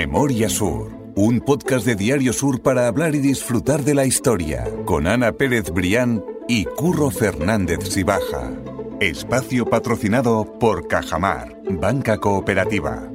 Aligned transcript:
Memoria 0.00 0.48
Sur, 0.48 1.12
un 1.14 1.40
podcast 1.40 1.84
de 1.84 1.94
Diario 1.94 2.32
Sur 2.32 2.62
para 2.62 2.86
hablar 2.86 3.14
y 3.14 3.18
disfrutar 3.18 3.82
de 3.82 3.94
la 3.94 4.06
historia, 4.06 4.64
con 4.86 5.06
Ana 5.06 5.32
Pérez 5.32 5.70
Brián 5.70 6.24
y 6.48 6.64
Curro 6.64 7.10
Fernández 7.10 7.80
Sibaja. 7.86 8.50
Espacio 8.98 9.66
patrocinado 9.66 10.58
por 10.58 10.88
Cajamar, 10.88 11.54
Banca 11.68 12.16
Cooperativa. 12.16 13.10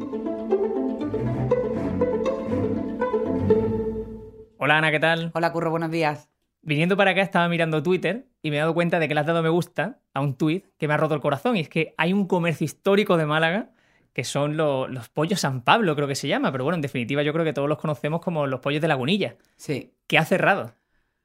Hola 4.60 4.78
Ana, 4.78 4.92
¿qué 4.92 5.00
tal? 5.00 5.32
Hola 5.34 5.52
Curro, 5.52 5.72
buenos 5.72 5.90
días. 5.90 6.30
Viniendo 6.62 6.96
para 6.96 7.12
acá 7.12 7.24
estaba 7.24 7.50
mirando 7.50 7.82
Twitter 7.82 8.28
y 8.44 8.52
me 8.52 8.58
he 8.58 8.60
dado 8.60 8.76
cuenta 8.76 9.00
de 9.00 9.08
que 9.08 9.16
le 9.16 9.22
has 9.22 9.26
dado 9.26 9.42
me 9.42 9.50
gusta 9.50 10.02
a 10.14 10.22
un 10.22 10.38
tuit 10.38 10.68
que 10.78 10.88
me 10.88 10.94
ha 10.94 10.98
roto 10.98 11.16
el 11.16 11.22
corazón. 11.22 11.58
Y 11.58 11.62
es 11.62 11.70
que 11.70 11.96
hay 11.98 12.14
un 12.14 12.28
comercio 12.28 12.64
histórico 12.64 13.18
de 13.18 13.26
Málaga 13.26 13.72
que 14.16 14.24
son 14.24 14.56
los 14.56 15.10
pollos 15.10 15.42
San 15.42 15.62
Pablo, 15.62 15.94
creo 15.96 16.08
que 16.08 16.16
se 16.16 16.30
llama. 16.30 16.50
Pero 16.54 16.64
bueno, 16.64 16.76
en 16.76 16.82
definitiva 16.82 17.22
yo 17.22 17.34
creo 17.34 17.44
que 17.44 17.52
todos 17.54 17.68
los 17.70 17.78
conocemos 17.78 18.22
como 18.22 18.48
los 18.48 18.62
pollos 18.62 18.82
de 18.82 18.88
Lagunilla. 18.88 19.36
Sí. 19.58 19.92
Que 20.08 20.18
ha 20.18 20.24
cerrado. 20.26 20.74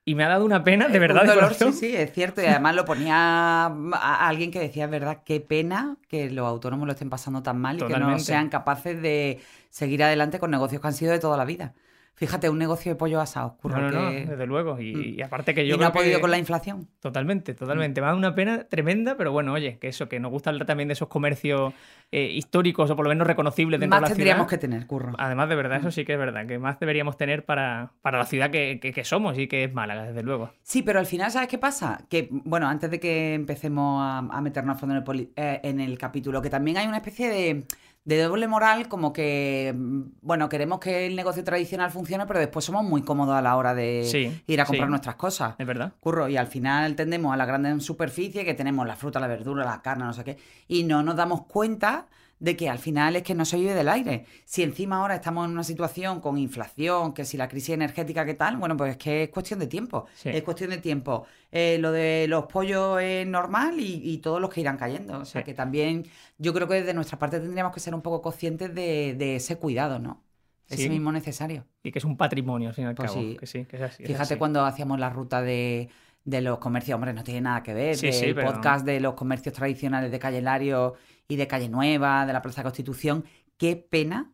Y 0.04 0.16
me 0.16 0.24
ha 0.24 0.28
dado 0.28 0.44
una 0.44 0.64
pena, 0.64 0.88
de 0.88 0.96
Eh, 0.96 0.98
verdad. 1.00 1.22
un 1.22 1.28
de 1.28 1.34
dolor, 1.34 1.44
corazón. 1.50 1.72
sí, 1.72 1.90
sí, 1.90 1.96
es 1.96 2.12
cierto. 2.12 2.42
Y 2.42 2.46
además 2.46 2.74
lo 2.74 2.84
ponía 2.84 3.66
a 3.66 4.28
alguien 4.28 4.50
que 4.50 4.58
decía, 4.58 4.86
es 4.86 4.90
verdad, 4.90 5.22
qué 5.24 5.40
pena 5.40 5.98
que 6.08 6.30
los 6.30 6.46
autónomos 6.48 6.86
lo 6.86 6.92
estén 6.92 7.10
pasando 7.10 7.42
tan 7.44 7.58
mal 7.60 7.76
y 7.76 7.86
que 7.86 7.96
no 7.96 8.18
sean 8.18 8.48
capaces 8.48 9.00
de 9.00 9.40
seguir 9.68 10.02
adelante 10.02 10.40
con 10.40 10.50
negocios 10.50 10.80
que 10.82 10.88
han 10.88 10.94
sido 10.94 11.12
de 11.12 11.20
toda 11.20 11.36
la 11.36 11.44
vida. 11.44 11.74
Fíjate, 12.20 12.50
un 12.50 12.58
negocio 12.58 12.92
de 12.92 12.96
pollo 12.96 13.18
asado, 13.18 13.56
Curro, 13.56 13.80
No, 13.80 13.90
no, 13.90 14.02
no, 14.02 14.10
desde 14.10 14.46
luego. 14.46 14.78
Y, 14.78 14.94
Mm. 14.94 15.18
y 15.18 15.22
aparte 15.22 15.54
que 15.54 15.64
y 15.64 15.68
yo 15.68 15.76
no 15.76 15.78
creo 15.78 15.88
ha 15.88 15.92
podido 15.94 16.16
que- 16.18 16.20
con 16.20 16.30
la 16.30 16.36
inflación. 16.36 16.86
Totalmente, 17.00 17.54
totalmente. 17.54 18.02
Me 18.02 18.04
ha 18.04 18.08
dado 18.08 18.18
una 18.18 18.34
pena 18.34 18.64
tremenda, 18.64 19.16
pero 19.16 19.32
bueno, 19.32 19.54
oye, 19.54 19.78
que 19.78 19.88
eso, 19.88 20.06
que 20.08 20.20
nos 20.20 20.30
gusta 20.30 20.50
hablar 20.50 20.66
también 20.66 20.88
de 20.88 20.92
esos 20.92 21.08
comercios 21.08 21.72
eh, 22.12 22.24
históricos 22.34 22.90
o 22.90 22.96
por 22.96 23.04
lo 23.04 23.08
menos 23.08 23.26
reconocibles 23.26 23.78
dentro 23.80 24.00
Más 24.00 24.08
de 24.10 24.12
la 24.12 24.16
tendríamos 24.16 24.48
ciudad. 24.48 24.60
que 24.60 24.66
tener, 24.66 24.86
Curro. 24.86 25.12
Además, 25.16 25.48
de 25.48 25.54
verdad, 25.54 25.76
Mm. 25.78 25.80
eso 25.80 25.90
sí 25.92 26.04
que 26.04 26.12
es 26.14 26.18
verdad, 26.18 26.44
que 26.46 26.58
más 26.58 26.78
deberíamos 26.78 27.16
tener 27.16 27.44
para, 27.46 27.92
para 28.02 28.18
la 28.18 28.26
ciudad 28.26 28.50
que, 28.50 28.80
que- 28.82 28.92
que 28.92 29.04
somos 29.04 29.38
y 29.38 29.46
que 29.46 29.64
es 29.64 29.72
Málaga, 29.72 30.02
desde 30.04 30.22
luego. 30.22 30.50
Sí, 30.62 30.82
pero 30.82 30.98
al 30.98 31.06
final, 31.06 31.30
¿sabes 31.30 31.48
qué 31.48 31.56
pasa? 31.56 32.04
Que, 32.10 32.28
bueno, 32.30 32.68
antes 32.68 32.90
de 32.90 33.00
que 33.00 33.32
empecemos 33.34 34.02
a, 34.02 34.18
a 34.18 34.40
meternos 34.42 34.76
a 34.76 34.78
fondo 34.78 34.94
en 34.94 34.98
el, 34.98 35.04
poli- 35.04 35.30
eh, 35.36 35.60
en 35.62 35.80
el 35.80 35.96
capítulo, 35.98 36.42
que 36.42 36.50
también 36.50 36.76
hay 36.76 36.86
una 36.88 36.96
especie 36.98 37.28
de, 37.30 37.64
de 38.04 38.22
doble 38.22 38.48
moral, 38.48 38.88
como 38.88 39.12
que, 39.12 39.74
mm, 39.76 40.00
bueno, 40.22 40.48
queremos 40.48 40.80
que 40.80 41.06
el 41.06 41.14
negocio 41.16 41.44
tradicional 41.44 41.90
funcione, 41.90 42.26
pero 42.26 42.38
después 42.40 42.64
somos 42.64 42.82
muy 42.82 43.02
cómodos 43.02 43.34
a 43.36 43.42
la 43.42 43.56
hora 43.56 43.74
de 43.74 44.04
Sí, 44.10 44.42
ir 44.46 44.60
a 44.60 44.64
comprar 44.64 44.88
sí. 44.88 44.90
nuestras 44.90 45.14
cosas. 45.16 45.54
Es 45.58 45.66
verdad. 45.66 45.92
Curro, 46.00 46.28
y 46.28 46.36
al 46.36 46.46
final 46.46 46.96
tendemos 46.96 47.32
a 47.32 47.36
la 47.36 47.44
gran 47.46 47.80
superficie, 47.80 48.44
que 48.44 48.54
tenemos 48.54 48.86
la 48.86 48.96
fruta, 48.96 49.20
la 49.20 49.26
verdura, 49.26 49.64
la 49.64 49.82
carne, 49.82 50.04
no 50.04 50.12
sé 50.14 50.24
qué, 50.24 50.38
y 50.66 50.84
no 50.84 51.02
nos 51.02 51.14
damos 51.16 51.42
cuenta 51.46 52.06
de 52.40 52.56
que 52.56 52.68
al 52.68 52.78
final 52.78 53.14
es 53.16 53.22
que 53.22 53.34
no 53.34 53.44
se 53.44 53.56
vive 53.58 53.74
del 53.74 53.88
aire. 53.88 54.24
Si 54.44 54.62
encima 54.62 54.96
ahora 54.96 55.14
estamos 55.16 55.44
en 55.46 55.52
una 55.52 55.62
situación 55.62 56.20
con 56.20 56.38
inflación, 56.38 57.12
que 57.12 57.24
si 57.24 57.36
la 57.36 57.48
crisis 57.48 57.70
energética, 57.74 58.24
¿qué 58.24 58.34
tal? 58.34 58.56
Bueno, 58.56 58.76
pues 58.76 58.92
es 58.92 58.96
que 58.96 59.24
es 59.24 59.28
cuestión 59.28 59.60
de 59.60 59.66
tiempo. 59.66 60.06
Sí. 60.14 60.30
Es 60.30 60.42
cuestión 60.42 60.70
de 60.70 60.78
tiempo. 60.78 61.26
Eh, 61.52 61.76
lo 61.80 61.92
de 61.92 62.26
los 62.28 62.46
pollos 62.46 62.98
es 63.02 63.26
normal 63.26 63.78
y, 63.78 64.00
y 64.02 64.18
todos 64.18 64.40
los 64.40 64.50
que 64.50 64.62
irán 64.62 64.78
cayendo. 64.78 65.18
O 65.20 65.24
sea 65.24 65.42
Sí. 65.42 65.44
que 65.44 65.54
también 65.54 66.06
yo 66.38 66.52
creo 66.54 66.66
que 66.66 66.74
desde 66.74 66.94
nuestra 66.94 67.18
parte 67.18 67.38
tendríamos 67.40 67.72
que 67.74 67.80
ser 67.80 67.94
un 67.94 68.00
poco 68.02 68.22
conscientes 68.22 68.74
de, 68.74 69.14
de 69.18 69.36
ese 69.36 69.56
cuidado, 69.56 69.98
¿no? 69.98 70.22
Ese 70.68 70.84
Sí. 70.84 70.88
mismo 70.88 71.12
necesario. 71.12 71.66
Y 71.82 71.92
que 71.92 71.98
es 71.98 72.04
un 72.04 72.16
patrimonio, 72.16 72.68
al 72.70 72.74
fin 72.74 72.84
y 72.84 72.88
al 72.88 72.94
Pues 72.94 73.10
cabo. 73.10 73.20
sí. 73.22 73.36
Que 73.38 73.46
sí, 73.46 73.64
que 73.66 73.76
es 73.76 73.82
así. 73.82 74.02
es 74.02 74.06
Fíjate 74.06 74.22
así. 74.34 74.36
cuando 74.36 74.64
hacíamos 74.64 74.98
la 74.98 75.10
ruta 75.10 75.42
de, 75.42 75.90
de 76.24 76.40
los 76.40 76.58
comercios, 76.58 76.94
hombre, 76.94 77.12
no 77.12 77.22
tiene 77.22 77.42
nada 77.42 77.62
que 77.62 77.74
ver. 77.74 77.96
Sí, 77.96 78.08
pero- 78.34 78.46
podcast 78.52 78.86
de 78.86 78.98
los 79.00 79.12
comercios 79.14 79.52
tradicionales 79.54 80.10
de 80.10 80.18
Calle 80.18 80.40
Lario 80.40 80.94
y 81.30 81.36
de 81.36 81.46
Calle 81.46 81.70
Nueva, 81.70 82.26
de 82.26 82.34
la 82.34 82.42
Plaza 82.42 82.62
Constitución. 82.62 83.24
Qué 83.56 83.76
pena 83.76 84.32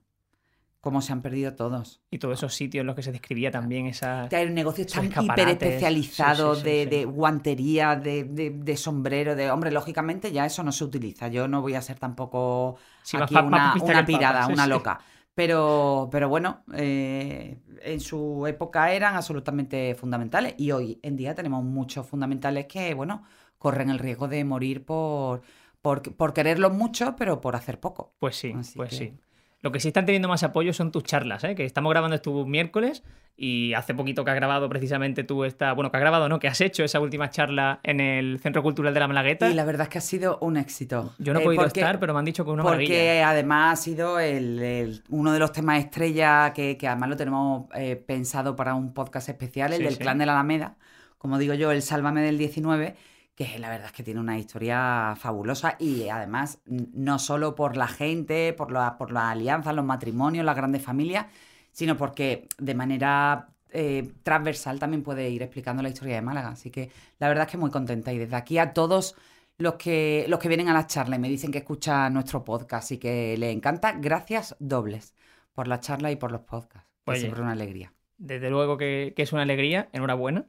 cómo 0.81 1.03
se 1.03 1.13
han 1.13 1.21
perdido 1.21 1.55
todos. 1.55 2.01
Y 2.13 2.19
todos 2.19 2.39
esos 2.39 2.55
sitios 2.55 2.81
en 2.83 2.87
los 2.87 2.95
que 2.95 3.03
se 3.03 3.11
describía 3.11 3.51
también 3.51 3.87
esa... 3.87 4.29
Hay 4.31 4.51
negocios 4.51 4.87
tan 4.87 5.07
escaparates. 5.07 5.55
hiper 5.55 5.69
especializados 5.69 6.59
Sí, 6.59 6.65
sí, 6.65 6.71
sí, 6.71 6.77
de, 6.77 6.87
de 6.87 7.05
guantería, 7.05 7.97
de, 7.97 8.23
de, 8.25 8.51
de 8.51 8.77
sombrero, 8.77 9.35
de 9.35 9.51
hombre, 9.51 9.73
lógicamente 9.73 10.31
ya 10.31 10.47
eso 10.47 10.63
no 10.63 10.71
se 10.71 10.85
utiliza. 10.85 11.27
Yo 11.27 11.49
no 11.49 11.61
voy 11.61 11.75
a 11.75 11.83
ser 11.83 11.99
tampoco 11.99 12.77
aquí 13.03 13.35
más 13.35 13.83
una, 13.83 13.95
Papa, 13.95 14.07
pirada, 14.07 14.47
una 14.47 14.67
loca. 14.69 15.01
Pero, 15.35 16.09
pero 16.11 16.29
bueno, 16.29 16.63
eh, 16.73 17.59
en 17.83 18.01
su 18.01 18.47
época 18.47 18.93
eran 18.93 19.17
absolutamente 19.17 19.95
fundamentales 19.97 20.55
y 20.57 20.71
hoy 20.71 21.01
en 21.03 21.17
día 21.17 21.35
tenemos 21.35 21.65
muchos 21.65 22.07
fundamentales 22.07 22.67
que, 22.67 22.95
bueno, 22.95 23.25
corren 23.59 23.91
el 23.91 23.99
riesgo 23.99 24.29
de 24.29 24.45
morir 24.45 24.85
por, 24.85 25.43
por, 25.87 26.03
por 26.17 26.33
quererlos 26.33 26.73
mucho, 26.73 27.15
pero 27.17 27.41
por 27.41 27.55
hacer 27.55 27.79
poco. 27.79 28.13
Pues 28.19 28.35
sí, 28.35 28.53
Así 28.59 28.77
pues 28.77 28.91
que- 28.91 28.97
sí. 28.97 29.13
Lo 29.61 29.71
que 29.71 29.79
sí 29.79 29.89
están 29.89 30.05
teniendo 30.05 30.27
más 30.29 30.43
apoyo 30.43 30.73
son 30.73 30.91
tus 30.91 31.05
charlas, 31.05 31.45
¿eh? 31.45 31.55
que 31.55 31.65
estamos 31.65 31.91
grabando 31.91 32.15
esto 32.17 32.45
miércoles 32.45 33.03
y 33.37 33.73
hace 33.75 33.95
poquito 33.95 34.25
que 34.25 34.31
has 34.33 34.37
grabado 34.37 34.69
precisamente 34.69 35.23
tú 35.25 35.45
esta, 35.45 35.73
bueno, 35.75 35.91
que 35.93 35.97
has 35.97 36.01
grabado, 36.01 36.29
no, 36.29 36.39
que 36.41 36.49
has 36.49 36.61
hecho 36.61 36.83
esa 36.85 36.99
última 37.01 37.31
charla 37.31 37.79
en 37.85 38.01
el 38.01 38.39
Centro 38.41 38.63
Cultural 38.65 38.93
de 38.95 39.01
la 39.01 39.07
Malagueta. 39.09 39.49
Y 39.49 39.55
la 39.55 39.65
verdad 39.65 39.85
es 39.85 39.89
que 39.91 39.99
ha 39.99 40.03
sido 40.03 40.39
un 40.41 40.57
éxito. 40.57 41.15
Yo 41.19 41.33
no 41.33 41.39
he 41.39 41.43
Eh, 41.43 41.45
podido 41.45 41.63
porque- 41.63 41.81
estar, 41.81 42.01
pero 42.01 42.13
me 42.15 42.19
han 42.19 42.25
dicho 42.25 42.45
que 42.45 42.51
es 42.51 42.55
una 42.55 42.63
Porque 42.65 42.83
maravilla. 42.89 43.31
además 43.31 43.79
ha 43.79 43.83
sido 43.83 44.19
el, 44.19 44.59
el- 44.61 45.05
uno 45.09 45.33
de 45.33 45.39
los 45.39 45.53
temas 45.53 45.79
estrella 45.79 46.53
que, 46.53 46.77
que 46.77 46.89
además 46.89 47.09
lo 47.11 47.17
tenemos 47.17 47.67
eh, 47.77 47.95
pensado 47.97 48.57
para 48.57 48.75
un 48.75 48.93
podcast 48.93 49.29
especial, 49.29 49.73
el 49.73 49.79
Sí, 49.79 49.85
del 49.85 49.93
sí. 49.95 50.01
Clan 50.01 50.19
de 50.19 50.27
la 50.27 50.33
Alameda. 50.33 50.77
Como 51.19 51.39
digo 51.39 51.55
yo, 51.55 51.71
el 51.73 51.81
Sálvame 51.83 52.23
del 52.23 52.39
19, 52.39 52.95
que 53.37 53.59
la 53.59 53.69
verdad 53.71 53.87
es 53.87 53.93
que 53.93 54.03
tiene 54.03 54.19
una 54.19 54.39
historia 54.39 55.15
fabulosa 55.17 55.77
y 55.79 56.09
además 56.09 56.59
no 56.67 57.19
solo 57.21 57.55
por 57.55 57.77
la 57.77 57.87
gente, 57.87 58.53
por, 58.55 58.73
la- 58.73 58.97
por 58.99 59.13
las 59.13 59.25
alianzas, 59.25 59.75
los 59.75 59.85
matrimonios, 59.85 60.45
las 60.45 60.57
grandes 60.57 60.83
familias, 60.83 61.27
sino 61.71 61.97
porque 61.97 62.49
de 62.59 62.75
manera 62.75 63.49
eh, 63.71 64.11
transversal 64.23 64.79
también 64.79 65.03
puede 65.03 65.29
ir 65.31 65.43
explicando 65.43 65.83
la 65.83 65.91
historia 65.91 66.15
de 66.17 66.23
Málaga. 66.23 66.49
Así 66.49 66.71
que 66.71 66.91
la 67.19 67.29
verdad 67.29 67.45
es 67.47 67.51
que 67.53 67.59
muy 67.59 67.71
contenta 67.71 68.13
y 68.13 68.19
desde 68.19 68.37
aquí 68.37 68.57
a 68.59 68.73
todos 68.73 69.15
los 69.59 69.75
que, 69.75 70.25
los 70.29 70.39
que 70.39 70.49
vienen 70.49 70.69
a 70.69 70.73
las 70.75 70.87
charlas 70.87 71.19
y 71.19 71.23
me 71.23 71.29
dicen 71.29 71.53
que 71.53 71.59
escuchan 71.59 72.15
nuestro 72.15 72.43
podcast 72.43 72.91
y 72.93 72.99
que 72.99 73.37
les 73.39 73.55
encanta, 73.55 73.93
gracias 73.93 74.57
dobles 74.59 75.15
por 75.55 75.69
la 75.69 75.81
charla 75.81 76.11
y 76.11 76.17
por 76.17 76.33
los 76.33 76.41
podcasts. 76.43 76.89
Oye. 77.05 77.17
Es 77.17 77.21
siempre 77.23 77.43
una 77.43 77.53
alegría. 77.53 77.93
Desde 78.19 78.49
luego 78.49 78.79
que, 78.79 79.13
que 79.15 79.23
es 79.23 79.33
una 79.35 79.43
alegría, 79.43 79.89
enhorabuena. 79.93 80.47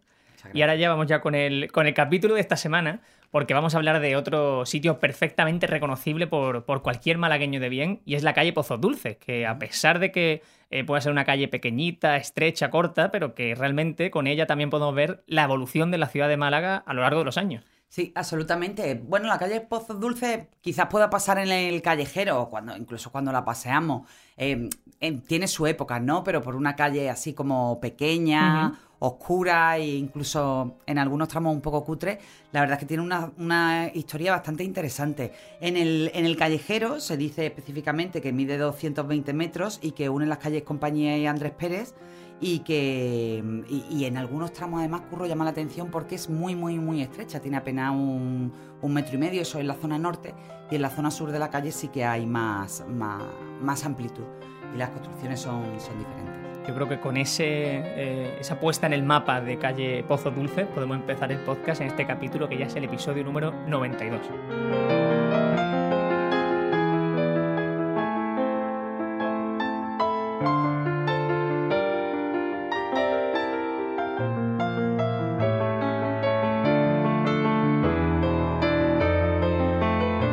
Y 0.53 0.61
ahora 0.61 0.75
ya 0.75 0.89
vamos 0.89 1.07
ya 1.07 1.21
con 1.21 1.35
el, 1.35 1.71
con 1.71 1.87
el 1.87 1.93
capítulo 1.93 2.35
de 2.35 2.41
esta 2.41 2.57
semana, 2.57 3.01
porque 3.31 3.53
vamos 3.53 3.73
a 3.75 3.77
hablar 3.77 3.99
de 3.99 4.15
otro 4.15 4.65
sitio 4.65 4.99
perfectamente 4.99 5.67
reconocible 5.67 6.27
por, 6.27 6.65
por 6.65 6.81
cualquier 6.81 7.17
malagueño 7.17 7.59
de 7.59 7.69
bien, 7.69 8.01
y 8.05 8.15
es 8.15 8.23
la 8.23 8.33
calle 8.33 8.53
Pozos 8.53 8.79
Dulces, 8.79 9.17
que 9.17 9.45
a 9.45 9.57
pesar 9.59 9.99
de 9.99 10.11
que 10.11 10.41
eh, 10.69 10.83
pueda 10.83 11.01
ser 11.01 11.11
una 11.11 11.25
calle 11.25 11.47
pequeñita, 11.47 12.17
estrecha, 12.17 12.69
corta, 12.69 13.11
pero 13.11 13.35
que 13.35 13.55
realmente 13.55 14.11
con 14.11 14.27
ella 14.27 14.47
también 14.47 14.69
podemos 14.69 14.95
ver 14.95 15.23
la 15.27 15.43
evolución 15.43 15.91
de 15.91 15.97
la 15.97 16.07
ciudad 16.07 16.29
de 16.29 16.37
Málaga 16.37 16.83
a 16.85 16.93
lo 16.93 17.01
largo 17.01 17.19
de 17.19 17.25
los 17.25 17.37
años. 17.37 17.63
Sí, 17.89 18.11
absolutamente. 18.15 18.95
Bueno, 18.95 19.27
la 19.27 19.37
calle 19.37 19.61
Pozos 19.61 19.99
Dulces 19.99 20.47
quizás 20.59 20.87
pueda 20.87 21.09
pasar 21.09 21.39
en 21.39 21.49
el 21.49 21.81
callejero, 21.81 22.49
cuando, 22.49 22.75
incluso 22.75 23.11
cuando 23.11 23.31
la 23.31 23.45
paseamos. 23.45 24.09
eh, 24.35 24.69
eh, 24.99 25.21
tiene 25.27 25.47
su 25.47 25.67
época, 25.67 25.99
¿no? 25.99 26.23
Pero 26.23 26.41
por 26.41 26.55
una 26.55 26.75
calle 26.75 27.09
así 27.09 27.33
como 27.33 27.79
pequeña, 27.79 28.73
oscura 28.99 29.77
e 29.77 29.95
incluso 29.95 30.77
en 30.85 30.97
algunos 30.97 31.27
tramos 31.27 31.53
un 31.53 31.61
poco 31.61 31.83
cutre, 31.83 32.19
la 32.51 32.61
verdad 32.61 32.75
es 32.75 32.79
que 32.79 32.85
tiene 32.85 33.03
una, 33.03 33.91
historia 33.93 34.31
bastante 34.31 34.63
interesante. 34.63 35.31
En 35.61 35.77
el, 35.77 36.37
callejero 36.37 36.99
se 36.99 37.17
dice 37.17 37.47
específicamente 37.47 38.21
que 38.21 38.31
mide 38.31 38.57
220 38.57 39.33
metros 39.33 39.79
y 39.81 39.91
que 39.91 40.09
une 40.09 40.25
las 40.25 40.37
calles 40.39 40.63
Compañía 40.63 41.17
y 41.17 41.27
Andrés 41.27 41.53
Pérez 41.53 41.93
y 42.39 42.59
que 42.59 43.43
y, 43.67 44.05
en 44.05 44.17
algunos 44.17 44.53
tramos 44.53 44.79
además 44.79 45.01
curro 45.09 45.25
llama 45.25 45.43
la 45.43 45.49
atención 45.51 45.89
porque 45.89 46.15
es 46.15 46.29
muy 46.29 46.55
muy 46.55 46.77
muy 46.77 47.01
estrecha. 47.01 47.39
Tiene 47.39 47.57
apenas 47.57 47.91
un, 47.91 48.51
un 48.81 48.93
metro 48.93 49.15
y 49.15 49.17
medio 49.17 49.41
eso 49.41 49.59
en 49.59 49.67
la 49.67 49.73
zona 49.73 49.97
norte 49.97 50.33
y 50.69 50.75
en 50.75 50.81
la 50.81 50.89
zona 50.89 51.09
sur 51.09 51.31
de 51.31 51.39
la 51.39 51.49
calle 51.49 51.71
sí 51.71 51.87
que 51.87 52.05
hay 52.05 52.25
más 52.25 52.85
más, 52.87 53.23
más 53.61 53.85
amplitud. 53.85 54.25
Y 54.73 54.77
las 54.77 54.89
construcciones 54.89 55.39
son, 55.39 55.63
son 55.79 55.97
diferentes 55.97 56.46
Yo 56.67 56.75
creo 56.75 56.89
que 56.89 56.99
con 56.99 57.15
ese, 57.15 57.45
eh, 57.45 58.37
esa 58.41 58.59
puesta 58.59 58.87
en 58.87 58.93
el 58.93 59.01
mapa 59.01 59.39
de 59.39 59.57
calle 59.57 60.03
Pozo 60.05 60.31
Dulce 60.31 60.65
podemos 60.65 60.97
empezar 60.97 61.31
el 61.31 61.39
podcast 61.39 61.79
en 61.79 61.87
este 61.87 62.05
capítulo 62.05 62.49
que 62.49 62.57
ya 62.57 62.65
es 62.65 62.75
el 62.75 62.83
episodio 62.83 63.23
número 63.23 63.53
92. 63.67 64.19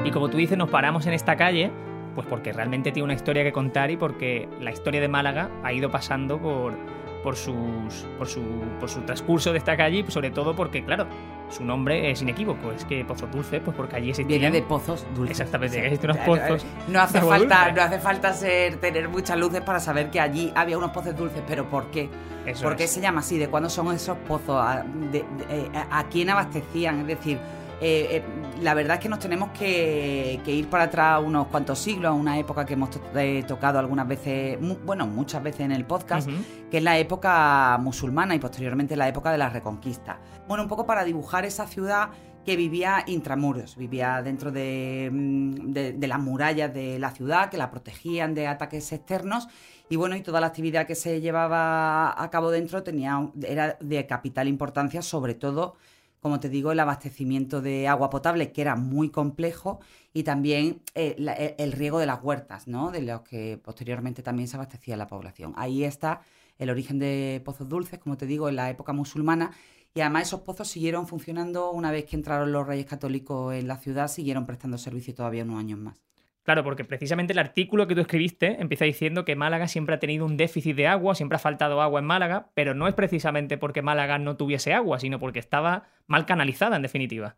Y 0.04 0.10
como 0.10 0.28
tú 0.28 0.36
dices, 0.36 0.58
nos 0.58 0.68
paramos 0.68 1.06
en 1.06 1.12
esta 1.12 1.36
calle, 1.36 1.70
pues 2.14 2.26
porque 2.26 2.52
realmente 2.52 2.92
tiene 2.92 3.04
una 3.04 3.14
historia 3.14 3.42
que 3.42 3.52
contar 3.52 3.90
y 3.90 3.96
porque 3.96 4.48
la 4.60 4.70
historia 4.70 5.00
de 5.00 5.08
Málaga 5.08 5.50
ha 5.62 5.72
ido 5.72 5.90
pasando 5.90 6.38
por, 6.38 6.74
por, 7.22 7.36
sus, 7.36 8.06
por, 8.18 8.26
su, 8.28 8.42
por 8.80 8.88
su 8.88 9.00
transcurso 9.02 9.52
de 9.52 9.58
esta 9.58 9.76
calle 9.76 10.04
y 10.06 10.10
sobre 10.10 10.30
todo 10.30 10.54
porque, 10.54 10.84
claro, 10.84 11.06
su 11.50 11.64
nombre 11.64 12.10
es 12.10 12.22
inequívoco, 12.22 12.72
es 12.72 12.84
que 12.84 13.04
Pozos 13.04 13.30
Dulces, 13.30 13.60
pues 13.64 13.76
porque 13.76 13.96
allí 13.96 14.10
existían... 14.10 14.40
Viene 14.40 14.50
de 14.60 14.62
pozos 14.62 15.06
dulces. 15.14 15.40
Exactamente, 15.40 15.78
Sí. 15.78 15.84
existen 15.84 16.10
unos 16.10 16.16
Eh, 16.18 16.24
eh, 16.24 16.48
pozos 16.48 16.66
No 16.88 17.00
hace 17.00 17.20
falta, 17.22 17.58
dulce. 17.66 17.72
no 17.74 17.82
hace 17.82 17.98
falta 17.98 18.32
ser, 18.32 18.76
tener 18.76 19.08
muchas 19.08 19.38
luces 19.38 19.60
para 19.60 19.80
saber 19.80 20.10
que 20.10 20.20
allí 20.20 20.52
había 20.54 20.78
unos 20.78 20.90
pozos 20.90 21.16
dulces, 21.16 21.42
pero 21.46 21.64
¿por 21.66 21.86
qué? 21.90 22.08
Eso 22.46 22.62
¿Por 22.64 22.76
qué 22.76 22.86
se 22.86 23.00
llama 23.00 23.20
así? 23.20 23.38
¿De 23.38 23.48
cuándo 23.48 23.70
son 23.70 23.94
esos 23.94 24.18
pozos? 24.18 24.56
¿A, 24.58 24.82
de- 24.84 25.20
de- 25.20 25.24
eh, 25.48 25.70
a- 25.90 26.00
a 26.00 26.04
quién 26.08 26.28
abastecían? 26.30 27.00
Es 27.00 27.06
decir, 27.06 27.38
eh, 27.86 28.16
eh, 28.16 28.22
la 28.62 28.72
verdad 28.72 28.94
es 28.96 29.02
que 29.02 29.08
nos 29.10 29.18
tenemos 29.18 29.50
que, 29.50 30.40
que 30.42 30.52
ir 30.52 30.68
para 30.68 30.84
atrás 30.84 31.20
unos 31.22 31.48
cuantos 31.48 31.78
siglos, 31.78 32.10
a 32.10 32.12
una 32.14 32.38
época 32.38 32.64
que 32.64 32.72
hemos 32.72 32.88
to- 32.90 33.00
eh, 33.14 33.44
tocado 33.46 33.78
algunas 33.78 34.08
veces, 34.08 34.58
mu- 34.60 34.78
bueno, 34.86 35.06
muchas 35.06 35.42
veces 35.42 35.60
en 35.60 35.72
el 35.72 35.84
podcast, 35.84 36.26
que 36.70 36.78
es 36.78 36.82
la 36.82 36.96
época 36.96 37.76
musulmana 37.80 38.34
y 38.34 38.38
posteriormente 38.38 38.96
la 38.96 39.06
época 39.08 39.30
de 39.30 39.36
la 39.38 39.50
reconquista. 39.50 40.18
Bueno, 40.48 40.62
un 40.62 40.68
poco 40.68 40.86
para 40.86 41.04
dibujar 41.04 41.44
esa 41.44 41.66
ciudad 41.66 42.08
que 42.46 42.56
vivía 42.56 43.04
intramuros, 43.06 43.76
vivía 43.76 44.22
dentro 44.22 44.50
de, 44.50 45.10
mm, 45.12 45.72
de- 45.72 45.92
de 45.92 46.06
las 46.08 46.20
murallas 46.20 46.72
de 46.72 46.98
la 46.98 47.10
ciudad, 47.10 47.50
que 47.50 47.56
la 47.58 47.70
protegían 47.70 48.34
de 48.34 48.46
ataques 48.46 48.92
externos. 48.92 49.46
Y 49.90 49.96
bueno, 49.96 50.16
y 50.16 50.22
toda 50.22 50.40
la 50.40 50.46
actividad 50.46 50.86
que 50.86 50.94
se 50.94 51.20
llevaba 51.20 52.14
a 52.22 52.30
cabo 52.30 52.50
dentro 52.50 52.82
tenía, 52.82 53.30
era 53.42 53.76
de 53.80 54.06
capital 54.06 54.48
importancia, 54.48 55.02
sobre 55.02 55.34
todo, 55.34 55.76
como 56.24 56.40
te 56.40 56.48
digo, 56.48 56.72
el 56.72 56.80
abastecimiento 56.80 57.60
de 57.60 57.86
agua 57.86 58.08
potable, 58.08 58.50
que 58.50 58.62
era 58.62 58.76
muy 58.76 59.10
complejo, 59.10 59.80
y 60.14 60.22
también 60.22 60.80
eh, 60.94 61.54
el 61.58 61.72
riego 61.72 61.98
de 61.98 62.06
las 62.06 62.24
huertas, 62.24 62.66
¿no? 62.66 62.90
De 62.90 63.02
los 63.02 63.20
que 63.20 63.60
posteriormente 63.62 64.22
también 64.22 64.48
se 64.48 64.56
abastecía 64.56 64.96
la 64.96 65.06
población. 65.06 65.52
Ahí 65.54 65.84
está 65.84 66.22
el 66.58 66.70
origen 66.70 66.98
de 66.98 67.42
Pozos 67.44 67.68
Dulces, 67.68 67.98
como 67.98 68.16
te 68.16 68.24
digo, 68.24 68.48
en 68.48 68.56
la 68.56 68.70
época 68.70 68.94
musulmana. 68.94 69.50
Y 69.92 70.00
además 70.00 70.28
esos 70.28 70.40
pozos 70.40 70.66
siguieron 70.68 71.06
funcionando 71.06 71.70
una 71.72 71.90
vez 71.90 72.06
que 72.06 72.16
entraron 72.16 72.52
los 72.52 72.66
reyes 72.66 72.86
católicos 72.86 73.52
en 73.52 73.68
la 73.68 73.76
ciudad, 73.76 74.08
siguieron 74.08 74.46
prestando 74.46 74.78
servicio 74.78 75.14
todavía 75.14 75.44
unos 75.44 75.58
años 75.58 75.78
más. 75.78 76.00
Claro, 76.44 76.62
porque 76.62 76.84
precisamente 76.84 77.32
el 77.32 77.38
artículo 77.38 77.86
que 77.86 77.94
tú 77.94 78.02
escribiste 78.02 78.60
empieza 78.60 78.84
diciendo 78.84 79.24
que 79.24 79.34
Málaga 79.34 79.66
siempre 79.66 79.94
ha 79.94 79.98
tenido 79.98 80.26
un 80.26 80.36
déficit 80.36 80.76
de 80.76 80.86
agua, 80.86 81.14
siempre 81.14 81.36
ha 81.36 81.38
faltado 81.38 81.80
agua 81.80 82.00
en 82.00 82.06
Málaga, 82.06 82.50
pero 82.52 82.74
no 82.74 82.86
es 82.86 82.92
precisamente 82.92 83.56
porque 83.56 83.80
Málaga 83.80 84.18
no 84.18 84.36
tuviese 84.36 84.74
agua, 84.74 85.00
sino 85.00 85.18
porque 85.18 85.38
estaba 85.38 85.84
mal 86.06 86.26
canalizada, 86.26 86.76
en 86.76 86.82
definitiva. 86.82 87.36